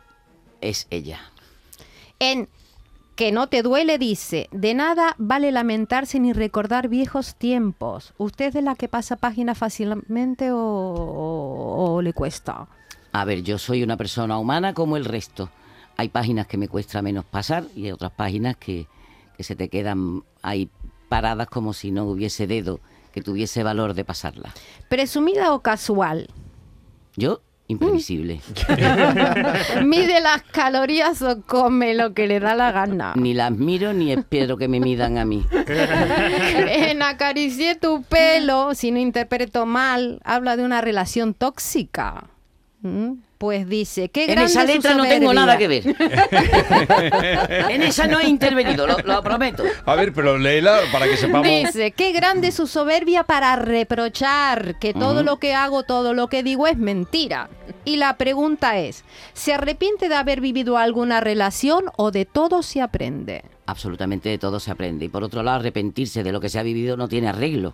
es 0.62 0.86
ella. 0.92 1.20
En 2.20 2.48
Que 3.16 3.32
no 3.32 3.48
te 3.48 3.62
duele 3.64 3.98
dice, 3.98 4.48
de 4.52 4.74
nada 4.76 5.16
vale 5.18 5.52
lamentarse 5.52 6.20
ni 6.20 6.32
recordar 6.34 6.88
viejos 6.90 7.36
tiempos. 7.36 8.14
¿Usted 8.18 8.46
es 8.50 8.54
de 8.54 8.62
la 8.62 8.76
que 8.76 8.88
pasa 8.88 9.16
página 9.16 9.56
fácilmente 9.56 10.52
o, 10.52 10.58
o- 10.58 11.94
o 11.96 12.02
le 12.02 12.14
cuesta? 12.14 12.68
A 13.12 13.26
ver, 13.26 13.44
yo 13.44 13.58
soy 13.58 13.84
una 13.84 13.98
persona 13.98 14.38
humana 14.38 14.74
como 14.74 14.98
el 14.98 15.06
resto. 15.06 15.50
Hay 15.98 16.10
páginas 16.10 16.48
que 16.48 16.58
me 16.58 16.68
cuesta 16.68 17.02
menos 17.02 17.26
pasar 17.26 17.66
y 17.76 17.86
hay 17.86 17.92
otras 17.92 18.12
páginas 18.12 18.56
que, 18.58 18.88
que 19.36 19.44
se 19.44 19.56
te 19.56 19.70
quedan 19.70 20.24
ahí 20.42 20.70
paradas 21.10 21.48
como 21.48 21.74
si 21.74 21.92
no 21.92 22.06
hubiese 22.06 22.48
dedo 22.48 22.80
que 23.14 23.22
tuviese 23.22 23.64
valor 23.64 23.94
de 23.94 24.06
pasarla. 24.06 24.54
¿Presumida 24.90 25.54
o 25.54 25.62
casual? 25.62 26.30
Yo, 27.16 27.42
imprevisible. 27.68 28.40
¿Mide 29.84 30.22
las 30.22 30.44
calorías 30.44 31.22
o 31.22 31.42
come 31.42 31.94
lo 31.94 32.14
que 32.14 32.28
le 32.28 32.40
da 32.40 32.56
la 32.56 32.72
gana? 32.72 33.14
Ni 33.16 33.34
las 33.34 33.52
miro 33.52 33.94
ni 33.94 34.12
espero 34.12 34.58
que 34.58 34.68
me 34.68 34.80
midan 34.80 35.18
a 35.18 35.26
mí. 35.26 35.46
en 35.52 37.02
Acaricié 37.02 37.76
tu 37.76 38.04
pelo, 38.04 38.74
si 38.74 38.92
no 38.92 39.00
interpreto 39.00 39.66
mal, 39.66 40.22
habla 40.24 40.56
de 40.56 40.64
una 40.64 40.82
relación 40.82 41.34
tóxica. 41.34 42.30
Pues 43.38 43.68
dice, 43.68 44.10
qué 44.10 44.26
En 44.26 44.32
grande 44.32 44.52
esa 44.52 44.62
su 44.62 44.68
letra 44.68 44.94
no 44.94 45.04
tengo 45.04 45.32
soberbia. 45.32 45.46
nada 45.46 45.58
que 45.58 45.68
ver. 45.68 45.84
en 47.72 47.82
esa 47.82 48.08
no 48.08 48.20
he 48.20 48.28
intervenido, 48.28 48.86
lo, 48.86 48.98
lo 49.00 49.24
prometo. 49.24 49.64
A 49.86 49.96
ver, 49.96 50.14
pero 50.14 50.38
léela 50.38 50.80
para 50.92 51.08
que 51.08 51.18
sepamos. 51.18 51.48
Dice, 51.48 51.92
qué 51.92 52.12
grande 52.12 52.52
su 52.52 52.68
soberbia 52.68 53.24
para 53.24 53.56
reprochar 53.56 54.78
que 54.80 54.94
todo 54.94 55.24
lo 55.24 55.38
que 55.38 55.54
hago, 55.56 55.84
todo 55.84 56.14
lo 56.14 56.28
que 56.28 56.44
digo 56.44 56.68
es 56.68 56.78
mentira. 56.78 57.50
Y 57.84 57.98
la 57.98 58.18
pregunta 58.18 58.78
es, 58.78 59.04
¿se 59.34 59.54
arrepiente 59.54 60.08
de 60.08 60.16
haber 60.16 60.40
vivido 60.40 60.78
alguna 60.78 61.20
relación 61.20 61.86
o 61.98 62.12
de 62.12 62.26
todo 62.26 62.62
se 62.62 62.82
aprende? 62.82 63.44
Absolutamente 63.66 64.30
de 64.30 64.38
todo 64.38 64.60
se 64.60 64.70
aprende. 64.70 65.06
Y 65.06 65.10
por 65.10 65.24
otro 65.24 65.42
lado, 65.42 65.60
arrepentirse 65.60 66.24
de 66.24 66.32
lo 66.32 66.40
que 66.40 66.50
se 66.50 66.60
ha 66.60 66.64
vivido 66.64 66.96
no 66.98 67.08
tiene 67.08 67.30
arreglo. 67.30 67.74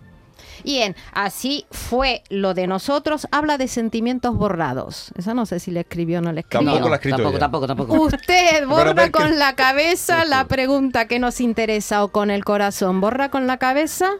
Bien, 0.64 0.94
así 1.12 1.66
fue 1.70 2.22
lo 2.28 2.54
de 2.54 2.66
nosotros. 2.66 3.26
Habla 3.30 3.58
de 3.58 3.68
sentimientos 3.68 4.36
borrados. 4.36 5.12
Esa 5.16 5.34
no 5.34 5.46
sé 5.46 5.60
si 5.60 5.70
le 5.70 5.80
escribió 5.80 6.18
o 6.18 6.22
no 6.22 6.32
le 6.32 6.40
escribió. 6.40 6.70
Tampoco 6.70 6.88
la 6.88 6.94
ha 6.94 6.98
escrito 6.98 7.16
tampoco, 7.16 7.38
tampoco, 7.38 7.66
tampoco. 7.66 8.02
Usted 8.16 8.66
borra 8.66 9.10
con 9.10 9.38
la 9.38 9.54
cabeza 9.54 10.24
la 10.24 10.46
pregunta 10.46 11.06
que 11.08 11.18
nos 11.18 11.40
interesa 11.40 12.04
o 12.04 12.08
con 12.08 12.30
el 12.30 12.44
corazón. 12.44 13.00
¿Borra 13.00 13.30
con 13.30 13.46
la 13.46 13.56
cabeza? 13.58 14.10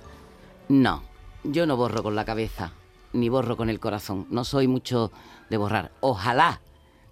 No, 0.68 1.02
yo 1.44 1.66
no 1.66 1.76
borro 1.76 2.02
con 2.02 2.14
la 2.14 2.24
cabeza, 2.24 2.72
ni 3.12 3.28
borro 3.28 3.56
con 3.56 3.70
el 3.70 3.80
corazón. 3.80 4.26
No 4.30 4.44
soy 4.44 4.68
mucho 4.68 5.10
de 5.50 5.56
borrar. 5.56 5.90
Ojalá 6.00 6.60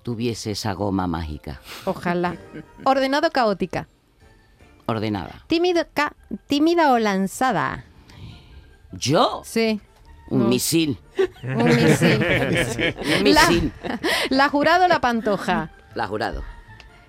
tuviese 0.02 0.52
esa 0.52 0.72
goma 0.72 1.06
mágica, 1.06 1.60
Ojalá. 1.84 2.36
Ordenado 2.84 3.30
caótica. 3.30 3.88
ordenada. 4.86 5.42
Tímida, 5.48 5.84
ca- 5.92 6.14
tímida 6.46 6.92
o 6.92 6.98
lanzada. 6.98 7.84
¿Yo? 8.92 9.42
Sí. 9.44 9.80
Un 10.28 10.40
No. 10.40 10.48
misil. 10.48 10.98
Un 11.44 11.64
misil. 11.64 12.18
Un 13.24 13.34
La, 13.34 13.48
misil. 13.48 13.72
la 14.30 14.48
jurado 14.48 14.88
la 14.88 15.00
pantoja. 15.00 15.70
La 15.94 16.06
jurado. 16.06 16.42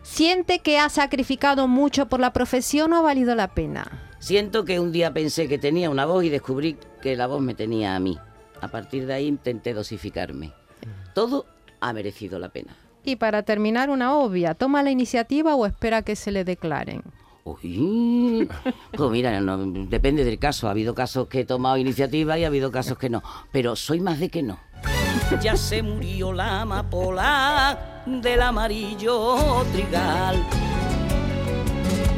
¿Siente 0.03 0.59
que 0.59 0.79
ha 0.79 0.89
sacrificado 0.89 1.67
mucho 1.67 2.07
por 2.07 2.19
la 2.19 2.31
profesión 2.31 2.93
o 2.93 2.97
ha 2.97 3.01
valido 3.01 3.35
la 3.35 3.49
pena? 3.49 4.03
Siento 4.19 4.65
que 4.65 4.79
un 4.79 4.91
día 4.91 5.13
pensé 5.13 5.47
que 5.47 5.57
tenía 5.57 5.89
una 5.89 6.05
voz 6.05 6.23
y 6.23 6.29
descubrí 6.29 6.77
que 7.01 7.15
la 7.15 7.27
voz 7.27 7.41
me 7.41 7.53
tenía 7.55 7.95
a 7.95 7.99
mí. 7.99 8.17
A 8.61 8.67
partir 8.69 9.05
de 9.05 9.13
ahí 9.13 9.27
intenté 9.27 9.73
dosificarme. 9.73 10.53
Todo 11.13 11.45
ha 11.81 11.93
merecido 11.93 12.39
la 12.39 12.49
pena. 12.49 12.75
Y 13.03 13.17
para 13.17 13.43
terminar, 13.43 13.89
una 13.89 14.15
obvia. 14.17 14.53
¿Toma 14.53 14.81
la 14.83 14.91
iniciativa 14.91 15.55
o 15.55 15.65
espera 15.65 16.01
que 16.01 16.15
se 16.15 16.31
le 16.31 16.43
declaren? 16.43 17.03
Uy, 17.47 18.49
pues 18.91 19.11
mira, 19.11 19.39
no, 19.39 19.57
depende 19.57 20.25
del 20.25 20.39
caso. 20.39 20.67
Ha 20.67 20.71
habido 20.71 20.93
casos 20.93 21.27
que 21.27 21.41
he 21.41 21.45
tomado 21.45 21.77
iniciativa 21.77 22.37
y 22.37 22.43
ha 22.43 22.47
habido 22.47 22.71
casos 22.71 22.97
que 22.97 23.09
no. 23.09 23.23
Pero 23.51 23.75
soy 23.75 24.01
más 24.01 24.19
de 24.19 24.29
que 24.29 24.43
no. 24.43 24.59
Ya 25.41 25.55
se 25.55 25.81
murió 25.81 26.33
la 26.33 26.61
amapola 26.61 28.03
del 28.05 28.41
amarillo 28.41 29.65
trigal. 29.73 30.43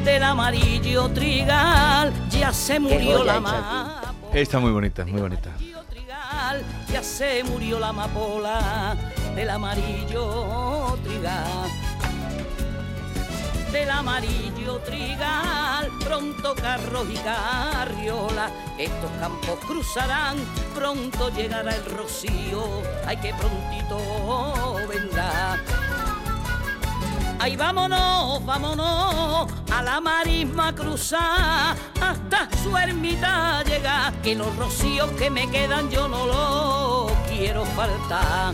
Del 0.04 0.24
amarillo 0.24 1.10
trigal, 1.10 2.14
ya 2.30 2.54
se 2.54 2.80
murió 2.80 3.24
la 3.24 3.36
amapola. 3.36 4.14
Está 4.34 4.60
muy 4.60 4.72
bonita, 4.72 5.06
muy 5.06 5.22
bonita. 5.22 5.52
trigal, 5.90 6.64
ya 6.92 7.04
se 7.04 7.44
murió 7.44 7.80
la 7.80 7.90
amapola 7.90 8.96
del 9.36 9.50
amarillo 9.50 10.98
trigal. 11.04 11.89
Del 13.72 13.90
amarillo 13.92 14.80
trigal, 14.80 15.90
pronto 16.04 16.56
carros 16.56 17.08
y 17.10 17.18
carriola, 17.18 18.50
estos 18.78 19.12
campos 19.20 19.60
cruzarán, 19.68 20.38
pronto 20.74 21.30
llegará 21.30 21.76
el 21.76 21.86
rocío, 21.86 22.64
ay 23.06 23.18
que 23.18 23.32
prontito 23.34 24.76
vendrá. 24.88 25.58
Ay, 27.42 27.56
vámonos, 27.56 28.46
vámonos 28.46 29.50
a 29.72 29.82
la 29.82 30.02
marisma 30.02 30.76
cruzar 30.76 31.74
hasta 32.02 32.50
su 32.62 32.76
ermita 32.76 33.64
llegar. 33.64 34.14
Que 34.22 34.36
los 34.36 34.54
rocíos 34.58 35.10
que 35.12 35.30
me 35.30 35.50
quedan 35.50 35.90
yo 35.90 36.10
no 36.10 36.26
los 36.26 37.12
quiero 37.30 37.64
faltar. 37.66 38.54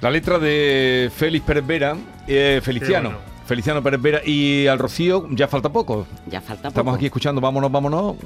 La 0.00 0.10
letra 0.10 0.40
de 0.40 1.08
Félix 1.14 1.44
Pérez 1.46 1.66
Vera, 1.66 1.96
eh, 2.26 2.60
Feliciano. 2.64 3.25
Feliciano 3.46 3.82
Pérez 3.82 4.02
Vera 4.02 4.20
y 4.24 4.66
al 4.66 4.78
Rocío 4.78 5.28
ya 5.30 5.46
falta 5.48 5.70
poco. 5.70 6.06
Ya 6.28 6.40
falta 6.40 6.68
Estamos 6.68 6.90
poco. 6.92 6.96
aquí 6.96 7.06
escuchando, 7.06 7.40
vámonos, 7.40 7.70
vámonos. 7.70 8.16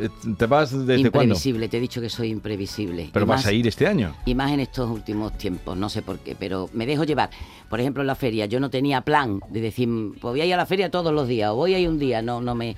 Eh, 0.00 0.08
¿Te 0.36 0.46
vas 0.46 0.70
desde 0.70 1.10
cuándo? 1.10 1.34
imprevisible, 1.34 1.68
te 1.68 1.78
he 1.78 1.80
dicho 1.80 2.00
que 2.00 2.08
soy 2.10 2.28
imprevisible. 2.30 3.08
Pero 3.12 3.24
Y 3.24 3.28
vas 3.28 3.38
más- 3.40 3.46
a 3.46 3.52
ir 3.52 3.66
este 3.66 3.86
año. 3.86 4.14
Y 4.26 4.34
más 4.34 4.52
en 4.52 4.60
estos 4.60 4.88
últimos 4.90 5.36
tiempos, 5.38 5.76
no 5.76 5.88
sé 5.88 6.02
por 6.02 6.18
qué, 6.18 6.36
pero 6.38 6.68
me 6.72 6.86
dejo 6.86 7.04
llevar. 7.04 7.30
Por 7.70 7.80
ejemplo, 7.80 8.02
en 8.02 8.06
la 8.06 8.14
feria, 8.14 8.46
yo 8.46 8.60
no 8.60 8.68
tenía 8.70 9.00
plan 9.00 9.40
de 9.48 9.60
decir, 9.60 9.88
pues 10.20 10.32
voy 10.32 10.40
a 10.42 10.44
ir 10.44 10.54
a 10.54 10.58
la 10.58 10.66
feria 10.66 10.90
todos 10.90 11.12
los 11.12 11.26
días, 11.26 11.50
o 11.50 11.56
voy 11.56 11.74
a 11.74 11.78
ir 11.78 11.88
un 11.88 11.98
día, 11.98 12.20
no, 12.22 12.40
no 12.40 12.54
me... 12.54 12.76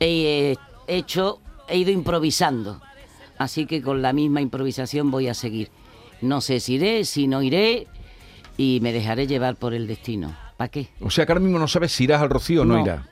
He 0.00 0.52
eh, 0.52 0.56
hecho, 0.88 1.40
he 1.68 1.78
ido 1.78 1.92
improvisando. 1.92 2.80
Así 3.38 3.66
que 3.66 3.80
con 3.82 4.02
la 4.02 4.12
misma 4.12 4.40
improvisación 4.40 5.10
voy 5.10 5.28
a 5.28 5.34
seguir. 5.34 5.70
No 6.20 6.40
sé 6.40 6.60
si 6.60 6.74
iré, 6.74 7.04
si 7.04 7.26
no 7.28 7.42
iré, 7.42 7.86
y 8.56 8.80
me 8.82 8.92
dejaré 8.92 9.26
llevar 9.26 9.56
por 9.56 9.74
el 9.74 9.86
destino. 9.86 10.34
¿Para 10.64 10.70
qué? 10.70 10.88
O 11.02 11.10
sea 11.10 11.26
que 11.26 11.32
ahora 11.32 11.42
mismo 11.42 11.58
no 11.58 11.68
sabes 11.68 11.92
si 11.92 12.04
irás 12.04 12.22
al 12.22 12.30
Rocío 12.30 12.62
o 12.62 12.64
no, 12.64 12.76
No. 12.78 12.82
irás. 12.82 13.02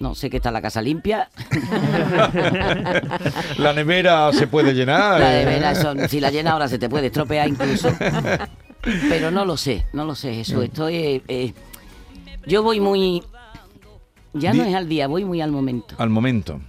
No 0.00 0.14
sé 0.14 0.30
que 0.30 0.38
está 0.38 0.50
la 0.50 0.62
casa 0.62 0.80
limpia. 0.80 1.28
La 3.58 3.74
nevera 3.74 4.32
se 4.32 4.46
puede 4.46 4.72
llenar. 4.72 5.20
La 5.20 5.34
eh. 5.34 5.38
de 5.40 5.44
veras, 5.44 5.78
eso, 5.78 5.92
si 6.08 6.20
la 6.20 6.30
llena 6.30 6.52
ahora 6.52 6.68
se 6.68 6.78
te 6.78 6.88
puede 6.88 7.08
estropear 7.08 7.48
incluso. 7.48 7.90
Pero 9.10 9.30
no 9.30 9.44
lo 9.44 9.58
sé, 9.58 9.84
no 9.92 10.06
lo 10.06 10.14
sé, 10.14 10.32
Jesús. 10.34 10.64
Estoy. 10.64 10.94
eh, 10.96 11.22
eh, 11.28 11.52
yo 12.46 12.62
voy 12.62 12.80
muy. 12.80 13.22
Ya 14.32 14.54
no 14.54 14.64
es 14.64 14.74
al 14.74 14.88
día, 14.88 15.08
voy 15.08 15.26
muy 15.26 15.42
al 15.42 15.52
momento. 15.52 15.94
Al 15.98 16.08
momento. 16.08 16.62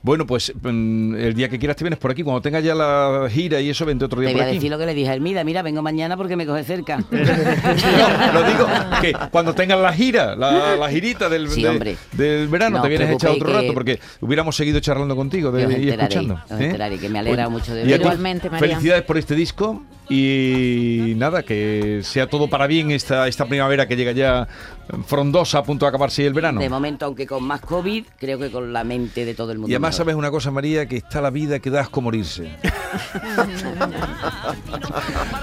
Bueno, 0.00 0.26
pues 0.26 0.52
mm, 0.62 1.16
el 1.16 1.34
día 1.34 1.48
que 1.48 1.58
quieras 1.58 1.76
te 1.76 1.82
vienes 1.84 1.98
por 1.98 2.10
aquí. 2.12 2.22
Cuando 2.22 2.40
tengas 2.40 2.62
ya 2.62 2.74
la 2.74 3.28
gira 3.30 3.60
y 3.60 3.68
eso, 3.70 3.84
vente 3.84 4.04
otro 4.04 4.20
día 4.20 4.28
Te 4.30 4.34
por 4.34 4.42
voy 4.42 4.46
a 4.46 4.48
aquí. 4.50 4.56
decir 4.58 4.70
lo 4.70 4.78
que 4.78 4.86
le 4.86 4.94
dije 4.94 5.10
a 5.10 5.14
Hermida. 5.14 5.42
Mira, 5.42 5.62
vengo 5.62 5.82
mañana 5.82 6.16
porque 6.16 6.36
me 6.36 6.46
coge 6.46 6.62
cerca. 6.64 6.98
No, 6.98 7.06
lo 8.32 8.42
digo 8.48 8.66
que 9.00 9.12
cuando 9.30 9.54
tengas 9.54 9.80
la 9.80 9.92
gira, 9.92 10.36
la, 10.36 10.76
la 10.76 10.88
girita 10.88 11.28
del, 11.28 11.48
Sí, 11.48 11.62
de- 11.62 11.68
hombre. 11.68 11.96
del 12.12 12.46
verano, 12.48 12.76
No 12.76 12.82
te 12.82 12.88
vienes 12.90 13.08
a 13.08 13.12
echar 13.12 13.30
preocupéis 13.30 13.48
otro 13.50 13.60
rato 13.62 13.74
porque 13.74 13.98
hubiéramos 14.20 14.54
seguido 14.56 14.78
charlando 14.80 15.16
contigo 15.16 15.50
de, 15.50 15.66
Os 15.66 15.72
y 15.78 15.88
escuchando. 15.90 16.34
os 16.44 16.60
¿eh? 16.60 16.64
enteraréis, 16.66 17.00
que 17.00 17.08
me 17.08 17.18
alegra 17.18 17.48
mucho 17.48 17.74
de 17.74 17.82
a 17.82 17.84
veros. 17.84 18.00
Igualmente, 18.00 18.50
María. 18.50 18.68
Felicidades 18.68 19.02
por 19.02 19.18
este 19.18 19.34
disco 19.34 19.82
y 20.08 21.14
nada, 21.16 21.42
que 21.42 22.00
sea 22.02 22.28
todo 22.28 22.48
para 22.48 22.66
bien 22.66 22.90
esta, 22.90 23.28
esta 23.28 23.44
primavera 23.46 23.86
que 23.88 23.96
llega 23.96 24.12
ya 24.12 24.48
frondosa 25.06 25.58
a 25.58 25.62
punto 25.62 25.84
de 25.84 25.88
acabarse 25.90 26.26
el 26.26 26.32
verano. 26.32 26.60
De 26.60 26.68
momento, 26.68 27.06
aunque 27.06 27.26
con 27.26 27.44
más 27.44 27.60
COVID, 27.60 28.04
creo 28.18 28.38
que 28.38 28.50
con 28.50 28.72
la 28.72 28.84
mente 28.84 29.24
de 29.24 29.34
todo 29.34 29.52
el 29.52 29.58
mundo. 29.58 29.70
Y 29.70 29.74
además 29.74 29.90
mejor. 29.94 29.96
sabes 30.06 30.14
una 30.16 30.30
cosa, 30.30 30.50
María, 30.50 30.86
que 30.86 30.96
está 30.96 31.20
la 31.20 31.30
vida 31.30 31.58
que 31.58 31.70
das 31.70 31.88
como 31.88 32.06
morirse. 32.06 32.56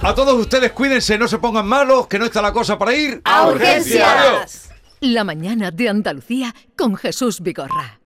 A 0.01 0.13
todos 0.15 0.33
ustedes 0.39 0.71
cuídense, 0.71 1.17
no 1.17 1.27
se 1.27 1.37
pongan 1.39 1.67
malos, 1.67 2.07
que 2.07 2.17
no 2.19 2.25
está 2.25 2.41
la 2.41 2.51
cosa 2.51 2.77
para 2.77 2.95
ir 2.95 3.21
¡A 3.23 3.47
urgencias. 3.47 4.07
urgencias! 4.09 4.69
La 5.01 5.23
mañana 5.23 5.71
de 5.71 5.89
Andalucía 5.89 6.55
con 6.77 6.95
Jesús 6.95 7.41
Vigorra. 7.41 7.99